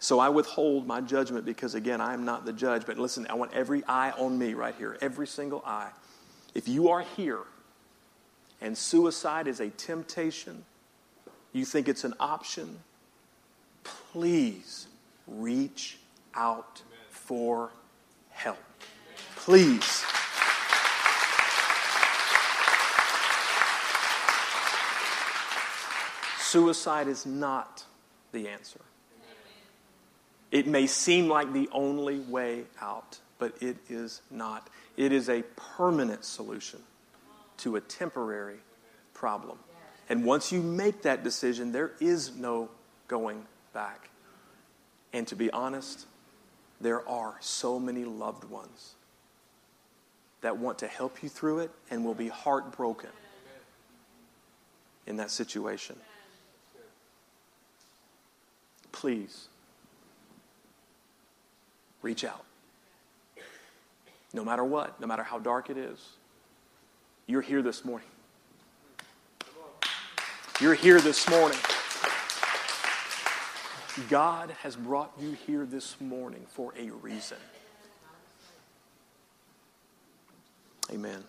So 0.00 0.20
I 0.20 0.28
withhold 0.28 0.86
my 0.86 1.00
judgment 1.00 1.44
because, 1.44 1.74
again, 1.74 2.00
I 2.00 2.14
am 2.14 2.24
not 2.24 2.44
the 2.44 2.52
judge. 2.52 2.86
But 2.86 2.98
listen, 2.98 3.26
I 3.28 3.34
want 3.34 3.52
every 3.52 3.82
eye 3.88 4.12
on 4.12 4.38
me 4.38 4.54
right 4.54 4.74
here, 4.76 4.96
every 5.00 5.26
single 5.26 5.62
eye. 5.66 5.90
If 6.54 6.68
you 6.68 6.88
are 6.88 7.00
here 7.16 7.40
and 8.60 8.78
suicide 8.78 9.48
is 9.48 9.60
a 9.60 9.70
temptation, 9.70 10.64
you 11.52 11.64
think 11.64 11.88
it's 11.88 12.04
an 12.04 12.14
option, 12.20 12.78
please 14.12 14.86
reach 15.26 15.98
out 16.34 16.82
for 17.10 17.70
help. 18.30 18.58
Please. 19.36 20.04
Suicide 26.40 27.08
is 27.08 27.26
not 27.26 27.84
the 28.32 28.48
answer. 28.48 28.80
It 30.50 30.66
may 30.66 30.86
seem 30.86 31.28
like 31.28 31.52
the 31.52 31.68
only 31.72 32.20
way 32.20 32.64
out, 32.80 33.18
but 33.38 33.62
it 33.62 33.76
is 33.88 34.22
not. 34.30 34.68
It 34.96 35.12
is 35.12 35.28
a 35.28 35.42
permanent 35.76 36.24
solution 36.24 36.80
to 37.58 37.76
a 37.76 37.80
temporary 37.80 38.58
problem. 39.12 39.58
And 40.08 40.24
once 40.24 40.50
you 40.52 40.62
make 40.62 41.02
that 41.02 41.22
decision, 41.22 41.72
there 41.72 41.92
is 42.00 42.34
no 42.34 42.70
going 43.08 43.44
back. 43.74 44.08
And 45.12 45.26
to 45.28 45.36
be 45.36 45.50
honest, 45.50 46.06
there 46.80 47.06
are 47.06 47.36
so 47.40 47.78
many 47.78 48.04
loved 48.04 48.44
ones 48.44 48.94
that 50.40 50.56
want 50.56 50.78
to 50.78 50.86
help 50.86 51.22
you 51.22 51.28
through 51.28 51.60
it 51.60 51.70
and 51.90 52.04
will 52.04 52.14
be 52.14 52.28
heartbroken 52.28 53.10
in 55.06 55.16
that 55.16 55.30
situation. 55.30 55.96
Please 58.92 59.48
reach 62.08 62.24
out. 62.24 62.42
No 64.32 64.42
matter 64.42 64.64
what, 64.64 64.98
no 64.98 65.06
matter 65.06 65.22
how 65.22 65.38
dark 65.38 65.68
it 65.68 65.76
is, 65.76 65.98
you're 67.26 67.42
here 67.42 67.60
this 67.60 67.84
morning. 67.84 68.08
You're 70.58 70.72
here 70.72 71.02
this 71.02 71.28
morning. 71.28 71.58
God 74.08 74.50
has 74.62 74.74
brought 74.74 75.12
you 75.20 75.32
here 75.46 75.66
this 75.66 76.00
morning 76.00 76.46
for 76.48 76.72
a 76.78 76.88
reason. 76.88 77.36
Amen. 80.90 81.22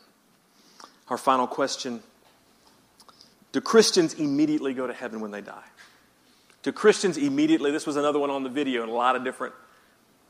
Our 1.09 1.17
final 1.17 1.45
question 1.45 2.01
Do 3.51 3.59
Christians 3.59 4.13
immediately 4.13 4.73
go 4.73 4.87
to 4.87 4.93
heaven 4.93 5.19
when 5.19 5.31
they 5.31 5.41
die? 5.41 5.67
Do 6.63 6.71
Christians 6.71 7.17
immediately, 7.17 7.69
this 7.71 7.85
was 7.85 7.97
another 7.97 8.19
one 8.19 8.29
on 8.29 8.43
the 8.43 8.49
video 8.49 8.81
and 8.83 8.89
a 8.89 8.95
lot 8.95 9.17
of 9.17 9.25
different 9.25 9.53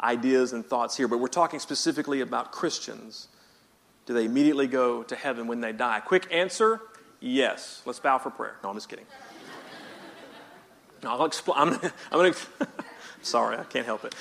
ideas 0.02 0.54
and 0.54 0.66
thoughts 0.66 0.96
here, 0.98 1.08
but 1.08 1.20
we're 1.20 1.28
talking 1.28 1.60
specifically 1.60 2.22
about 2.22 2.52
Christians. 2.52 3.28
Do 4.06 4.14
they 4.14 4.26
immediately 4.26 4.68
go 4.68 5.04
to 5.04 5.16
heaven 5.16 5.48
when 5.48 5.62
they 5.62 5.72
die? 5.72 6.00
Quick 6.00 6.28
answer 6.32 6.82
yes. 7.20 7.82
Let's 7.86 8.00
bow 8.00 8.18
for 8.18 8.30
prayer. 8.30 8.56
No, 8.64 8.70
I'm 8.70 8.76
just 8.76 8.90
kidding. 8.90 9.06
I'll 11.04 11.26
explain. 11.26 11.58
I'm, 11.60 11.74
I'm 12.12 12.34
to. 12.34 12.40
Sorry, 13.22 13.58
I 13.58 13.64
can't 13.64 13.86
help 13.86 14.06
it. 14.06 14.16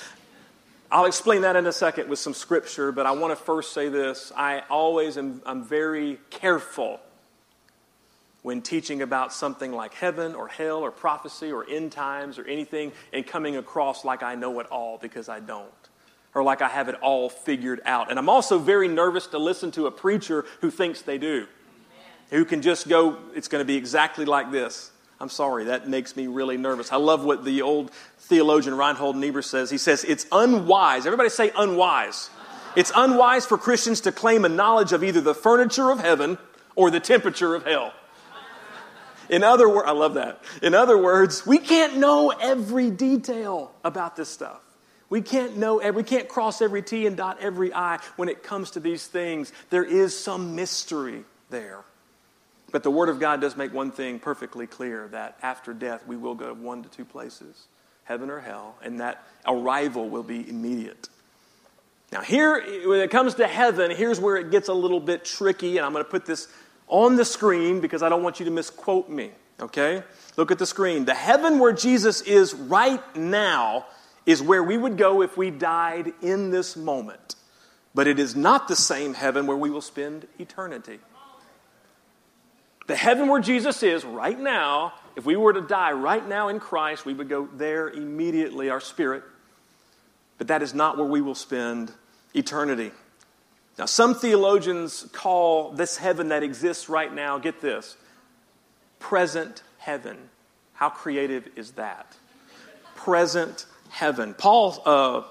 I'll 0.90 1.04
explain 1.04 1.42
that 1.42 1.54
in 1.54 1.66
a 1.66 1.72
second 1.72 2.08
with 2.08 2.18
some 2.18 2.34
scripture, 2.34 2.92
but 2.92 3.04
I 3.04 3.12
want 3.12 3.36
to 3.36 3.44
first 3.44 3.72
say 3.72 3.88
this. 3.88 4.32
I 4.36 4.62
always 4.70 5.18
am 5.18 5.42
I'm 5.44 5.64
very 5.64 6.18
careful 6.30 7.00
when 8.42 8.62
teaching 8.62 9.02
about 9.02 9.32
something 9.32 9.72
like 9.72 9.94
heaven 9.94 10.34
or 10.34 10.48
hell 10.48 10.78
or 10.78 10.90
prophecy 10.90 11.50
or 11.50 11.68
end 11.68 11.92
times 11.92 12.38
or 12.38 12.44
anything 12.44 12.92
and 13.12 13.26
coming 13.26 13.56
across 13.56 14.04
like 14.04 14.22
I 14.22 14.34
know 14.34 14.60
it 14.60 14.66
all 14.66 14.98
because 14.98 15.28
I 15.28 15.40
don't. 15.40 15.68
Or 16.34 16.42
like 16.42 16.62
I 16.62 16.68
have 16.68 16.88
it 16.88 16.94
all 16.96 17.28
figured 17.28 17.80
out. 17.84 18.10
And 18.10 18.18
I'm 18.18 18.28
also 18.28 18.58
very 18.58 18.86
nervous 18.86 19.26
to 19.28 19.38
listen 19.38 19.70
to 19.72 19.86
a 19.86 19.90
preacher 19.90 20.44
who 20.60 20.70
thinks 20.70 21.02
they 21.02 21.18
do, 21.18 21.46
who 22.30 22.44
can 22.44 22.62
just 22.62 22.88
go, 22.88 23.18
it's 23.34 23.48
going 23.48 23.60
to 23.60 23.66
be 23.66 23.76
exactly 23.76 24.24
like 24.24 24.52
this. 24.52 24.92
I'm 25.20 25.28
sorry, 25.28 25.64
that 25.64 25.88
makes 25.88 26.14
me 26.14 26.28
really 26.28 26.56
nervous. 26.56 26.92
I 26.92 26.96
love 26.96 27.24
what 27.24 27.44
the 27.44 27.62
old 27.62 27.90
theologian 28.18 28.76
Reinhold 28.76 29.16
Niebuhr 29.16 29.42
says. 29.42 29.68
He 29.68 29.78
says, 29.78 30.04
It's 30.04 30.26
unwise. 30.30 31.06
Everybody 31.06 31.28
say 31.28 31.50
unwise. 31.56 32.30
It's 32.76 32.92
unwise 32.94 33.44
for 33.44 33.58
Christians 33.58 34.00
to 34.02 34.12
claim 34.12 34.44
a 34.44 34.48
knowledge 34.48 34.92
of 34.92 35.02
either 35.02 35.20
the 35.20 35.34
furniture 35.34 35.90
of 35.90 35.98
heaven 35.98 36.38
or 36.76 36.92
the 36.92 37.00
temperature 37.00 37.56
of 37.56 37.64
hell. 37.64 37.92
In 39.28 39.44
other 39.44 39.68
words, 39.68 39.86
I 39.86 39.92
love 39.92 40.14
that. 40.14 40.42
In 40.62 40.74
other 40.74 40.96
words, 40.96 41.46
we 41.46 41.58
can't 41.58 41.96
know 41.96 42.30
every 42.30 42.90
detail 42.90 43.72
about 43.84 44.16
this 44.16 44.28
stuff. 44.28 44.60
We 45.10 45.22
can't 45.22 45.56
know, 45.56 45.76
we 45.92 46.02
can't 46.02 46.28
cross 46.28 46.60
every 46.60 46.82
T 46.82 47.06
and 47.06 47.16
dot 47.16 47.38
every 47.40 47.72
I 47.72 47.98
when 48.16 48.28
it 48.28 48.42
comes 48.42 48.72
to 48.72 48.80
these 48.80 49.06
things. 49.06 49.52
There 49.70 49.84
is 49.84 50.18
some 50.18 50.54
mystery 50.54 51.24
there. 51.50 51.82
But 52.70 52.82
the 52.82 52.90
Word 52.90 53.08
of 53.08 53.18
God 53.18 53.40
does 53.40 53.56
make 53.56 53.72
one 53.72 53.90
thing 53.90 54.18
perfectly 54.18 54.66
clear 54.66 55.08
that 55.08 55.38
after 55.42 55.72
death, 55.72 56.06
we 56.06 56.16
will 56.16 56.34
go 56.34 56.52
one 56.52 56.82
to 56.82 56.88
two 56.88 57.04
places 57.04 57.66
heaven 58.04 58.30
or 58.30 58.40
hell, 58.40 58.74
and 58.82 59.00
that 59.00 59.22
arrival 59.46 60.08
will 60.08 60.22
be 60.22 60.48
immediate. 60.48 61.10
Now, 62.10 62.22
here, 62.22 62.88
when 62.88 63.00
it 63.00 63.10
comes 63.10 63.34
to 63.34 63.46
heaven, 63.46 63.90
here's 63.90 64.18
where 64.18 64.36
it 64.36 64.50
gets 64.50 64.68
a 64.68 64.72
little 64.72 65.00
bit 65.00 65.26
tricky, 65.26 65.76
and 65.76 65.84
I'm 65.84 65.92
going 65.92 66.02
to 66.02 66.10
put 66.10 66.24
this 66.24 66.48
on 66.88 67.16
the 67.16 67.24
screen 67.24 67.80
because 67.80 68.02
I 68.02 68.08
don't 68.08 68.22
want 68.22 68.40
you 68.40 68.44
to 68.46 68.50
misquote 68.50 69.08
me, 69.08 69.30
okay? 69.60 70.02
Look 70.36 70.50
at 70.50 70.58
the 70.58 70.66
screen. 70.66 71.04
The 71.04 71.14
heaven 71.14 71.58
where 71.58 71.72
Jesus 71.72 72.20
is 72.22 72.54
right 72.54 73.16
now 73.16 73.86
is 74.26 74.42
where 74.42 74.62
we 74.62 74.76
would 74.76 74.96
go 74.96 75.22
if 75.22 75.36
we 75.36 75.50
died 75.50 76.12
in 76.20 76.50
this 76.50 76.76
moment. 76.76 77.34
But 77.94 78.06
it 78.06 78.18
is 78.18 78.36
not 78.36 78.68
the 78.68 78.76
same 78.76 79.14
heaven 79.14 79.46
where 79.46 79.56
we 79.56 79.70
will 79.70 79.80
spend 79.80 80.26
eternity. 80.38 81.00
The 82.86 82.96
heaven 82.96 83.28
where 83.28 83.40
Jesus 83.40 83.82
is 83.82 84.04
right 84.04 84.38
now, 84.38 84.94
if 85.16 85.26
we 85.26 85.36
were 85.36 85.52
to 85.52 85.60
die 85.60 85.92
right 85.92 86.26
now 86.26 86.48
in 86.48 86.60
Christ, 86.60 87.04
we 87.04 87.12
would 87.12 87.28
go 87.28 87.48
there 87.54 87.88
immediately, 87.88 88.70
our 88.70 88.80
spirit. 88.80 89.22
But 90.38 90.48
that 90.48 90.62
is 90.62 90.72
not 90.72 90.96
where 90.96 91.06
we 91.06 91.20
will 91.20 91.34
spend 91.34 91.92
eternity. 92.34 92.92
Now, 93.78 93.86
some 93.86 94.14
theologians 94.14 95.06
call 95.12 95.70
this 95.70 95.96
heaven 95.96 96.28
that 96.28 96.42
exists 96.42 96.88
right 96.88 97.12
now, 97.12 97.38
get 97.38 97.60
this, 97.60 97.96
present 98.98 99.62
heaven. 99.78 100.18
How 100.74 100.90
creative 100.90 101.48
is 101.56 101.72
that? 101.72 102.16
Present 102.96 103.66
heaven. 103.90 104.34
Paul 104.34 104.82
uh, 104.84 105.22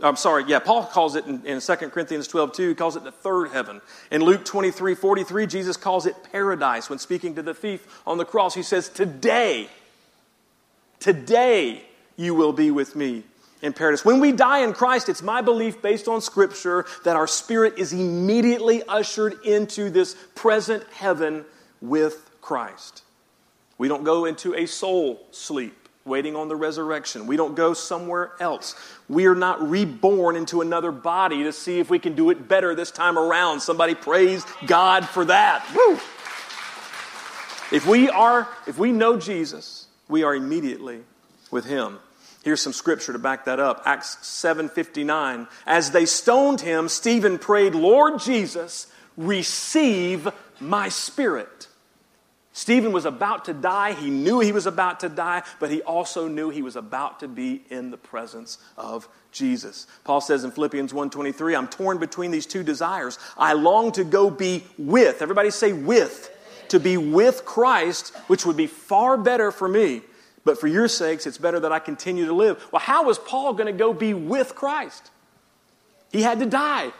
I'm 0.00 0.16
sorry, 0.16 0.44
yeah, 0.46 0.60
Paul 0.60 0.84
calls 0.84 1.16
it 1.16 1.26
in, 1.26 1.44
in 1.44 1.60
2 1.60 1.74
Corinthians 1.88 2.28
12, 2.28 2.52
2, 2.52 2.68
he 2.68 2.74
calls 2.74 2.94
it 2.94 3.02
the 3.02 3.10
third 3.10 3.50
heaven. 3.50 3.80
In 4.12 4.22
Luke 4.22 4.44
23, 4.44 4.94
43, 4.94 5.46
Jesus 5.46 5.76
calls 5.76 6.06
it 6.06 6.14
paradise. 6.30 6.88
When 6.88 7.00
speaking 7.00 7.34
to 7.34 7.42
the 7.42 7.54
thief 7.54 8.00
on 8.06 8.16
the 8.16 8.24
cross, 8.24 8.54
he 8.54 8.62
says, 8.62 8.88
Today, 8.88 9.68
today 11.00 11.82
you 12.16 12.34
will 12.34 12.52
be 12.52 12.70
with 12.70 12.94
me 12.94 13.24
in 13.62 13.72
paradise. 13.72 14.04
When 14.04 14.20
we 14.20 14.32
die 14.32 14.60
in 14.60 14.72
Christ, 14.72 15.08
it's 15.08 15.22
my 15.22 15.42
belief 15.42 15.82
based 15.82 16.08
on 16.08 16.20
Scripture 16.20 16.86
that 17.04 17.16
our 17.16 17.26
spirit 17.26 17.78
is 17.78 17.92
immediately 17.92 18.82
ushered 18.84 19.42
into 19.44 19.90
this 19.90 20.16
present 20.34 20.84
heaven 20.92 21.44
with 21.80 22.30
Christ. 22.40 23.02
We 23.78 23.88
don't 23.88 24.04
go 24.04 24.24
into 24.24 24.54
a 24.54 24.66
soul 24.66 25.26
sleep 25.30 25.88
waiting 26.04 26.34
on 26.34 26.48
the 26.48 26.56
resurrection. 26.56 27.26
We 27.26 27.36
don't 27.36 27.54
go 27.54 27.74
somewhere 27.74 28.32
else. 28.40 28.74
We 29.08 29.26
are 29.26 29.34
not 29.34 29.68
reborn 29.68 30.36
into 30.36 30.62
another 30.62 30.90
body 30.90 31.44
to 31.44 31.52
see 31.52 31.78
if 31.78 31.90
we 31.90 31.98
can 31.98 32.14
do 32.14 32.30
it 32.30 32.48
better 32.48 32.74
this 32.74 32.90
time 32.90 33.18
around. 33.18 33.60
Somebody 33.60 33.94
praise 33.94 34.44
God 34.66 35.06
for 35.06 35.26
that. 35.26 35.64
Woo! 35.76 36.00
If 37.70 37.86
we 37.86 38.08
are, 38.08 38.48
if 38.66 38.78
we 38.78 38.92
know 38.92 39.18
Jesus, 39.18 39.86
we 40.08 40.22
are 40.22 40.34
immediately 40.34 41.00
with 41.50 41.66
him. 41.66 41.98
Here's 42.44 42.60
some 42.60 42.72
scripture 42.72 43.12
to 43.12 43.18
back 43.18 43.44
that 43.46 43.60
up. 43.60 43.82
Acts 43.84 44.18
7:59. 44.22 45.48
As 45.66 45.90
they 45.90 46.06
stoned 46.06 46.60
him, 46.60 46.88
Stephen 46.88 47.38
prayed, 47.38 47.74
"Lord 47.74 48.20
Jesus, 48.20 48.86
receive 49.16 50.28
my 50.60 50.88
spirit." 50.88 51.66
Stephen 52.52 52.90
was 52.90 53.04
about 53.04 53.44
to 53.44 53.52
die. 53.52 53.92
He 53.92 54.10
knew 54.10 54.40
he 54.40 54.50
was 54.50 54.66
about 54.66 54.98
to 55.00 55.08
die, 55.08 55.44
but 55.60 55.70
he 55.70 55.80
also 55.82 56.26
knew 56.26 56.50
he 56.50 56.62
was 56.62 56.74
about 56.74 57.20
to 57.20 57.28
be 57.28 57.64
in 57.70 57.90
the 57.90 57.96
presence 57.96 58.58
of 58.76 59.08
Jesus. 59.30 59.86
Paul 60.02 60.20
says 60.20 60.42
in 60.42 60.50
Philippians 60.50 60.92
1:23, 60.92 61.54
I'm 61.54 61.68
torn 61.68 61.98
between 61.98 62.32
these 62.32 62.46
two 62.46 62.64
desires. 62.64 63.18
I 63.36 63.52
long 63.52 63.92
to 63.92 64.02
go 64.02 64.28
be 64.30 64.66
with. 64.76 65.22
Everybody 65.22 65.50
say 65.50 65.72
with. 65.72 66.30
To 66.70 66.80
be 66.80 66.96
with 66.96 67.44
Christ, 67.44 68.12
which 68.26 68.44
would 68.44 68.56
be 68.56 68.66
far 68.66 69.16
better 69.16 69.52
for 69.52 69.68
me. 69.68 70.02
But 70.44 70.60
for 70.60 70.66
your 70.66 70.88
sakes, 70.88 71.26
it's 71.26 71.38
better 71.38 71.60
that 71.60 71.72
I 71.72 71.78
continue 71.78 72.26
to 72.26 72.32
live. 72.32 72.66
Well, 72.72 72.80
how 72.80 73.04
was 73.04 73.18
Paul 73.18 73.52
going 73.54 73.66
to 73.66 73.72
go 73.72 73.92
be 73.92 74.14
with 74.14 74.54
Christ? 74.54 75.10
He 76.10 76.22
had 76.22 76.38
to 76.38 76.46
die 76.46 76.92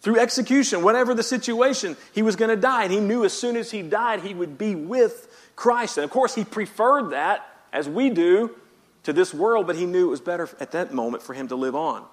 through 0.00 0.20
execution, 0.20 0.82
whatever 0.82 1.14
the 1.14 1.22
situation, 1.22 1.96
he 2.12 2.20
was 2.20 2.36
going 2.36 2.50
to 2.50 2.56
die. 2.56 2.84
And 2.84 2.92
he 2.92 3.00
knew 3.00 3.24
as 3.24 3.32
soon 3.32 3.56
as 3.56 3.70
he 3.70 3.80
died, 3.80 4.20
he 4.20 4.34
would 4.34 4.58
be 4.58 4.74
with 4.74 5.28
Christ. 5.56 5.96
And 5.96 6.04
of 6.04 6.10
course, 6.10 6.34
he 6.34 6.44
preferred 6.44 7.10
that, 7.10 7.46
as 7.72 7.88
we 7.88 8.10
do, 8.10 8.54
to 9.04 9.12
this 9.12 9.32
world, 9.32 9.66
but 9.66 9.76
he 9.76 9.86
knew 9.86 10.06
it 10.06 10.10
was 10.10 10.20
better 10.20 10.48
at 10.60 10.72
that 10.72 10.92
moment 10.92 11.22
for 11.22 11.32
him 11.32 11.48
to 11.48 11.56
live 11.56 11.74
on. 11.74 12.04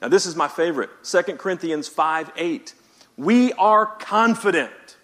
Now, 0.00 0.08
this 0.08 0.26
is 0.26 0.34
my 0.36 0.48
favorite 0.48 0.90
2 1.04 1.22
Corinthians 1.36 1.86
5 1.86 2.32
8. 2.36 2.74
We 3.16 3.52
are 3.54 3.86
confident. 3.86 4.96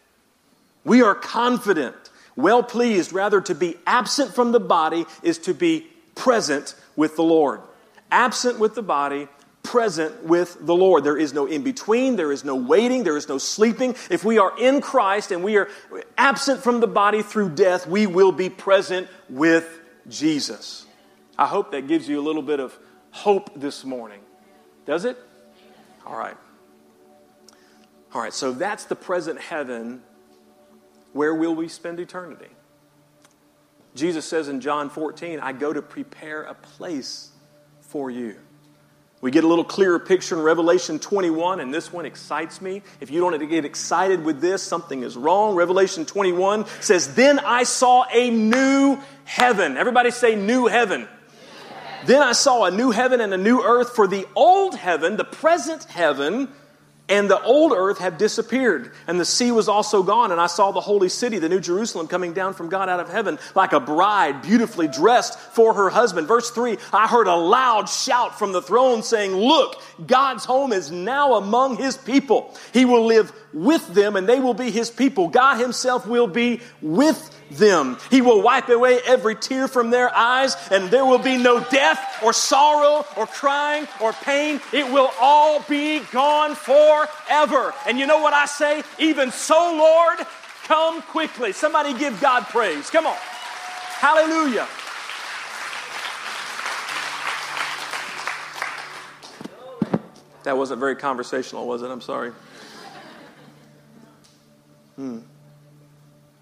We 0.85 1.03
are 1.03 1.15
confident, 1.15 1.97
well 2.37 2.63
pleased, 2.63 3.13
rather 3.13 3.41
to 3.43 3.55
be 3.55 3.77
absent 3.87 4.35
from 4.35 4.53
the 4.53 4.61
body 4.61 5.07
is 5.23 5.39
to 5.39 5.55
be 5.55 5.87
present 6.15 6.75
with 6.97 7.17
the 7.17 7.23
Lord. 7.23 7.61
Absent 8.11 8.59
with 8.59 8.75
the 8.75 8.83
body 8.83 9.29
present 9.63 10.25
with 10.25 10.57
the 10.61 10.75
Lord. 10.75 11.05
There 11.05 11.17
is 11.17 11.33
no 11.33 11.47
in 11.47 11.63
between, 11.63 12.17
there 12.17 12.33
is 12.33 12.45
no 12.45 12.55
waiting, 12.55 13.05
there 13.05 13.17
is 13.17 13.29
no 13.29 13.39
sleeping. 13.39 13.95
If 14.11 14.25
we 14.25 14.39
are 14.39 14.59
in 14.59 14.81
Christ 14.81 15.33
and 15.33 15.45
we 15.45 15.57
are 15.59 15.69
absent 16.17 16.63
from 16.63 16.81
the 16.81 16.87
body 16.87 17.23
through 17.23 17.51
death, 17.51 17.87
we 17.87 18.07
will 18.07 18.33
be 18.33 18.49
present 18.49 19.09
with 19.29 19.81
Jesus. 20.09 20.87
I 21.39 21.47
hope 21.47 21.73
that 21.73 21.87
gives 21.87 22.09
you 22.09 22.21
a 22.21 22.23
little 22.23 22.43
bit 22.43 22.61
of 22.61 22.77
hope 23.11 23.51
this 23.55 23.85
morning. 23.85 24.21
Does 24.87 25.05
it? 25.05 25.17
All 26.07 26.17
right. 26.17 26.37
All 28.13 28.21
right, 28.21 28.33
so 28.33 28.53
that's 28.53 28.85
the 28.85 28.97
present 28.97 29.41
heaven. 29.41 30.03
Where 31.13 31.35
will 31.35 31.55
we 31.55 31.69
spend 31.69 32.01
eternity? 32.01 32.49
Jesus 33.95 34.25
says 34.25 34.49
in 34.49 34.61
John 34.61 34.89
14, 34.91 35.41
I 35.41 35.53
go 35.53 35.73
to 35.73 35.83
prepare 35.83 36.43
a 36.43 36.55
place 36.55 37.31
for 37.81 38.11
you. 38.11 38.37
We 39.21 39.31
get 39.31 39.45
a 39.45 39.49
little 39.49 39.65
clearer 39.65 39.99
picture 39.99 40.37
in 40.37 40.43
Revelation 40.43 40.99
21, 40.99 41.61
and 41.61 41.75
this 41.75 41.93
one 41.93 42.07
excites 42.07 42.63
me. 42.63 42.83
If 43.01 43.11
you 43.11 43.21
don't 43.21 43.39
get 43.51 43.67
excited 43.67 44.25
with 44.25 44.41
this, 44.41 44.63
something 44.63 45.03
is 45.03 45.15
wrong. 45.15 45.55
Revelation 45.57 46.07
21 46.07 46.65
says, 46.81 47.15
Then 47.15 47.39
I 47.39 47.65
saw 47.65 48.07
a 48.11 48.31
new 48.31 48.99
heaven. 49.25 49.77
Everybody 49.77 50.11
say, 50.11 50.37
New 50.37 50.69
heaven. 50.69 51.07
Then 52.07 52.23
I 52.23 52.33
saw 52.33 52.65
a 52.65 52.71
new 52.71 52.93
heaven 52.93 53.21
and 53.21 53.35
a 53.35 53.37
new 53.37 53.63
earth, 53.63 53.95
for 53.95 54.07
the 54.07 54.27
old 54.35 54.75
heaven, 54.75 55.19
the 55.19 55.25
present 55.25 55.85
heaven, 55.85 56.49
and 57.11 57.29
the 57.29 57.43
old 57.43 57.73
earth 57.73 57.99
had 57.99 58.17
disappeared, 58.19 58.93
and 59.07 59.19
the 59.19 59.25
sea 59.25 59.51
was 59.51 59.69
also 59.69 60.03
gone. 60.03 60.31
And 60.31 60.41
I 60.41 60.47
saw 60.47 60.71
the 60.71 60.81
holy 60.81 61.09
city, 61.09 61.39
the 61.39 61.49
New 61.49 61.61
Jerusalem, 61.61 62.07
coming 62.07 62.33
down 62.33 62.55
from 62.55 62.69
God 62.69 62.89
out 62.89 63.01
of 63.01 63.11
heaven 63.11 63.39
like 63.55 63.73
a 63.73 63.81
bride 63.81 64.43
beautifully 64.43 64.87
dressed 64.87 65.39
for 65.39 65.75
her 65.75 65.91
husband. 65.91 66.29
Verse 66.29 66.51
3 66.51 66.79
I 66.93 67.09
heard 67.09 67.27
a 67.27 67.35
loud 67.35 67.89
shout 67.89 68.39
from 68.39 68.53
the 68.53 68.63
throne 68.63 69.03
saying, 69.03 69.35
Look, 69.35 69.83
God's 70.07 70.45
home 70.45 70.73
is 70.73 70.91
now 70.91 71.35
among 71.35 71.77
his 71.77 71.97
people. 71.97 72.57
He 72.73 72.85
will 72.85 73.05
live 73.05 73.33
with 73.53 73.87
them, 73.93 74.15
and 74.15 74.29
they 74.29 74.39
will 74.39 74.55
be 74.55 74.71
his 74.71 74.91
people. 74.91 75.29
God 75.29 75.59
himself 75.59 76.07
will 76.07 76.29
be 76.29 76.61
with 76.81 77.37
them. 77.51 77.99
He 78.11 78.21
will 78.21 78.43
wipe 78.43 78.69
away 78.69 79.01
every 79.05 79.35
tear 79.35 79.69
from 79.69 79.91
their 79.91 80.15
eyes, 80.15 80.57
and 80.71 80.91
there 80.91 81.05
will 81.05 81.19
be 81.19 81.37
no 81.37 81.61
death 81.61 82.23
or 82.23 82.33
sorrow 82.33 83.05
or 83.17 83.27
crying 83.27 83.87
or 84.01 84.13
pain. 84.13 84.61
It 84.73 84.91
will 84.91 85.11
all 85.21 85.63
be 85.69 86.01
gone 86.13 86.55
forever. 86.55 87.75
And 87.87 87.99
you 87.99 88.07
know 88.07 88.21
what 88.21 88.33
I 88.33 88.47
say? 88.47 88.83
Even 88.99 89.31
so, 89.33 89.55
Lord, 89.55 90.27
come 90.65 91.03
quickly. 91.03 91.53
Somebody 91.53 91.93
give 91.99 92.21
God 92.21 92.45
praise. 92.45 92.91
Come 92.91 93.07
on. 93.07 93.17
Hallelujah. 93.99 94.67
That 100.45 100.57
wasn't 100.57 100.81
very 100.81 100.97
conversational, 100.97 101.67
was 101.67 101.83
it? 101.83 101.91
I'm 101.91 102.01
sorry. 102.01 102.33
Hmm. 104.97 105.19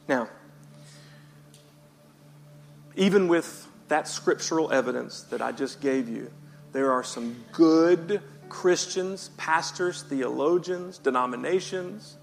Now, 0.07 0.29
even 2.99 3.29
with 3.29 3.69
that 3.87 4.09
scriptural 4.09 4.73
evidence 4.73 5.23
that 5.23 5.41
I 5.41 5.53
just 5.53 5.81
gave 5.81 6.09
you, 6.09 6.31
there 6.73 6.93
are 6.93 7.05
some 7.05 7.37
good 7.53 8.21
Christians, 8.49 9.31
pastors, 9.37 10.03
theologians, 10.03 10.99
denominations 10.99 12.17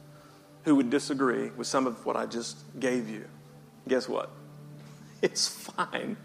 who 0.66 0.76
would 0.76 0.90
disagree 0.90 1.50
with 1.52 1.66
some 1.66 1.88
of 1.88 2.06
what 2.06 2.18
I 2.18 2.26
just 2.26 2.58
gave 2.80 3.10
you. 3.10 3.26
Guess 3.88 4.08
what? 4.08 4.30
It's 5.22 5.48
fine. 5.48 6.18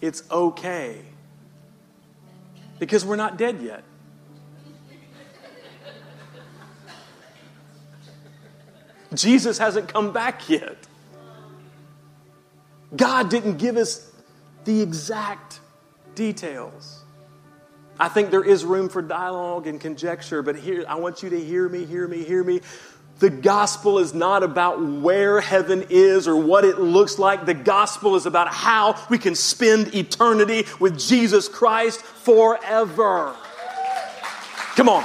It's 0.00 0.22
okay. 0.30 1.00
Because 2.78 3.04
we're 3.04 3.16
not 3.16 3.38
dead 3.38 3.60
yet. 3.60 3.82
Jesus 9.14 9.58
hasn't 9.58 9.88
come 9.88 10.12
back 10.12 10.48
yet. 10.48 10.76
God 12.94 13.28
didn't 13.30 13.58
give 13.58 13.76
us 13.76 14.10
the 14.64 14.80
exact 14.80 15.60
details. 16.14 17.02
I 18.00 18.08
think 18.08 18.30
there 18.30 18.44
is 18.44 18.64
room 18.64 18.88
for 18.88 19.02
dialogue 19.02 19.66
and 19.66 19.80
conjecture, 19.80 20.42
but 20.42 20.56
here, 20.56 20.84
I 20.88 20.96
want 20.96 21.22
you 21.22 21.30
to 21.30 21.40
hear 21.44 21.68
me, 21.68 21.84
hear 21.84 22.06
me, 22.06 22.22
hear 22.24 22.44
me. 22.44 22.60
The 23.18 23.30
gospel 23.30 23.98
is 23.98 24.14
not 24.14 24.44
about 24.44 24.80
where 24.80 25.40
heaven 25.40 25.86
is 25.90 26.28
or 26.28 26.36
what 26.36 26.64
it 26.64 26.78
looks 26.78 27.18
like. 27.18 27.46
The 27.46 27.54
gospel 27.54 28.14
is 28.14 28.26
about 28.26 28.48
how 28.48 29.04
we 29.10 29.18
can 29.18 29.34
spend 29.34 29.94
eternity 29.94 30.66
with 30.78 30.98
Jesus 30.98 31.48
Christ 31.48 32.00
forever. 32.00 33.34
Come 34.76 34.88
on. 34.88 35.04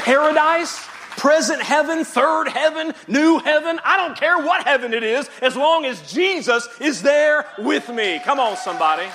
Paradise 0.00 0.87
present 1.18 1.60
heaven, 1.60 2.04
third 2.04 2.48
heaven, 2.48 2.94
new 3.06 3.38
heaven. 3.40 3.78
I 3.84 3.98
don't 3.98 4.16
care 4.16 4.38
what 4.38 4.66
heaven 4.66 4.94
it 4.94 5.02
is, 5.02 5.28
as 5.42 5.56
long 5.56 5.84
as 5.84 6.10
Jesus 6.10 6.66
is 6.80 7.02
there 7.02 7.44
with 7.58 7.90
me. 7.90 8.20
Come 8.24 8.40
on, 8.40 8.56
somebody. 8.56 9.02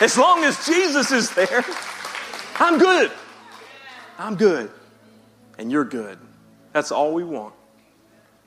as 0.00 0.16
long 0.16 0.44
as 0.44 0.64
Jesus 0.64 1.10
is 1.10 1.34
there, 1.34 1.62
I'm 2.58 2.78
good. 2.78 3.10
I'm 4.18 4.36
good. 4.36 4.70
And 5.58 5.70
you're 5.70 5.84
good. 5.84 6.18
That's 6.72 6.92
all 6.92 7.12
we 7.12 7.24
want. 7.24 7.52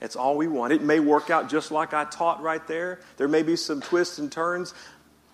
That's 0.00 0.16
all 0.16 0.36
we 0.36 0.48
want. 0.48 0.72
It 0.72 0.82
may 0.82 0.98
work 0.98 1.30
out 1.30 1.48
just 1.48 1.70
like 1.70 1.94
I 1.94 2.04
taught 2.04 2.42
right 2.42 2.66
there. 2.66 3.00
There 3.16 3.28
may 3.28 3.42
be 3.42 3.54
some 3.56 3.80
twists 3.80 4.18
and 4.18 4.32
turns. 4.32 4.74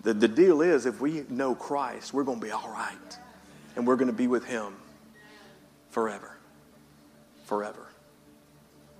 The, 0.03 0.13
the 0.13 0.27
deal 0.27 0.61
is, 0.61 0.85
if 0.85 1.01
we 1.01 1.25
know 1.29 1.55
Christ, 1.55 2.13
we're 2.13 2.23
going 2.23 2.39
to 2.39 2.45
be 2.45 2.51
all 2.51 2.69
right. 2.69 3.17
And 3.75 3.87
we're 3.87 3.95
going 3.95 4.07
to 4.07 4.13
be 4.13 4.27
with 4.27 4.45
Him 4.45 4.75
forever. 5.91 6.35
Forever. 7.45 7.87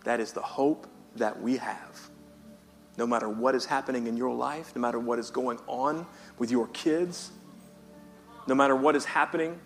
That 0.04 0.20
is 0.20 0.34
the 0.34 0.42
hope 0.42 0.88
that 1.16 1.42
we 1.42 1.58
have. 1.58 2.10
No 2.98 3.08
matter 3.08 3.30
what 3.30 3.56
is 3.56 3.66
happening 3.66 4.08
in 4.08 4.18
your 4.18 4.34
life, 4.36 4.76
no 4.76 4.82
matter 4.82 5.00
what 5.00 5.18
is 5.18 5.32
going 5.32 5.60
on 5.68 6.06
with 6.38 6.52
your 6.52 6.68
kids, 6.68 7.32
no 8.48 8.56
matter 8.56 8.76
what 8.76 8.96
is 8.96 9.06
happening 9.06 9.60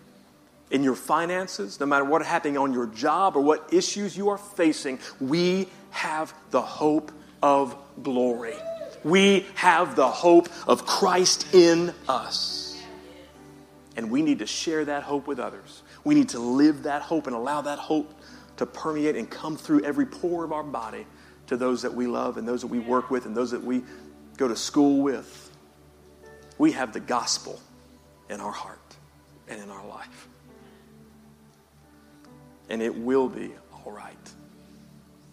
in 0.70 0.82
your 0.82 0.94
finances, 0.94 1.78
no 1.80 1.86
matter 1.86 2.04
what 2.04 2.22
is 2.22 2.28
happening 2.28 2.56
on 2.58 2.72
your 2.72 2.86
job 2.86 3.36
or 3.36 3.42
what 3.42 3.72
issues 3.72 4.16
you 4.16 4.28
are 4.28 4.38
facing, 4.38 4.98
we 5.20 5.68
have 5.90 6.32
the 6.50 6.62
hope 6.62 7.12
of 7.42 7.76
glory. 8.02 8.54
We 9.04 9.46
have 9.54 9.96
the 9.96 10.08
hope 10.08 10.48
of 10.66 10.86
Christ 10.86 11.54
in 11.54 11.92
us. 12.08 12.80
And 13.96 14.10
we 14.10 14.22
need 14.22 14.40
to 14.40 14.46
share 14.46 14.84
that 14.84 15.04
hope 15.04 15.26
with 15.26 15.38
others. 15.38 15.82
We 16.06 16.14
need 16.14 16.28
to 16.28 16.38
live 16.38 16.84
that 16.84 17.02
hope 17.02 17.26
and 17.26 17.34
allow 17.34 17.62
that 17.62 17.80
hope 17.80 18.14
to 18.58 18.64
permeate 18.64 19.16
and 19.16 19.28
come 19.28 19.56
through 19.56 19.82
every 19.82 20.06
pore 20.06 20.44
of 20.44 20.52
our 20.52 20.62
body 20.62 21.04
to 21.48 21.56
those 21.56 21.82
that 21.82 21.92
we 21.92 22.06
love 22.06 22.36
and 22.36 22.46
those 22.46 22.60
that 22.60 22.68
we 22.68 22.78
work 22.78 23.10
with 23.10 23.26
and 23.26 23.36
those 23.36 23.50
that 23.50 23.60
we 23.60 23.82
go 24.36 24.46
to 24.46 24.54
school 24.54 25.02
with. 25.02 25.50
We 26.58 26.70
have 26.70 26.92
the 26.92 27.00
gospel 27.00 27.58
in 28.30 28.40
our 28.40 28.52
heart 28.52 28.78
and 29.48 29.60
in 29.60 29.68
our 29.68 29.84
life. 29.84 30.28
And 32.68 32.80
it 32.80 32.96
will 32.96 33.28
be 33.28 33.50
all 33.72 33.90
right. 33.90 34.14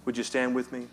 Would 0.06 0.18
you 0.18 0.24
stand 0.24 0.56
with 0.56 0.72
me? 0.72 0.88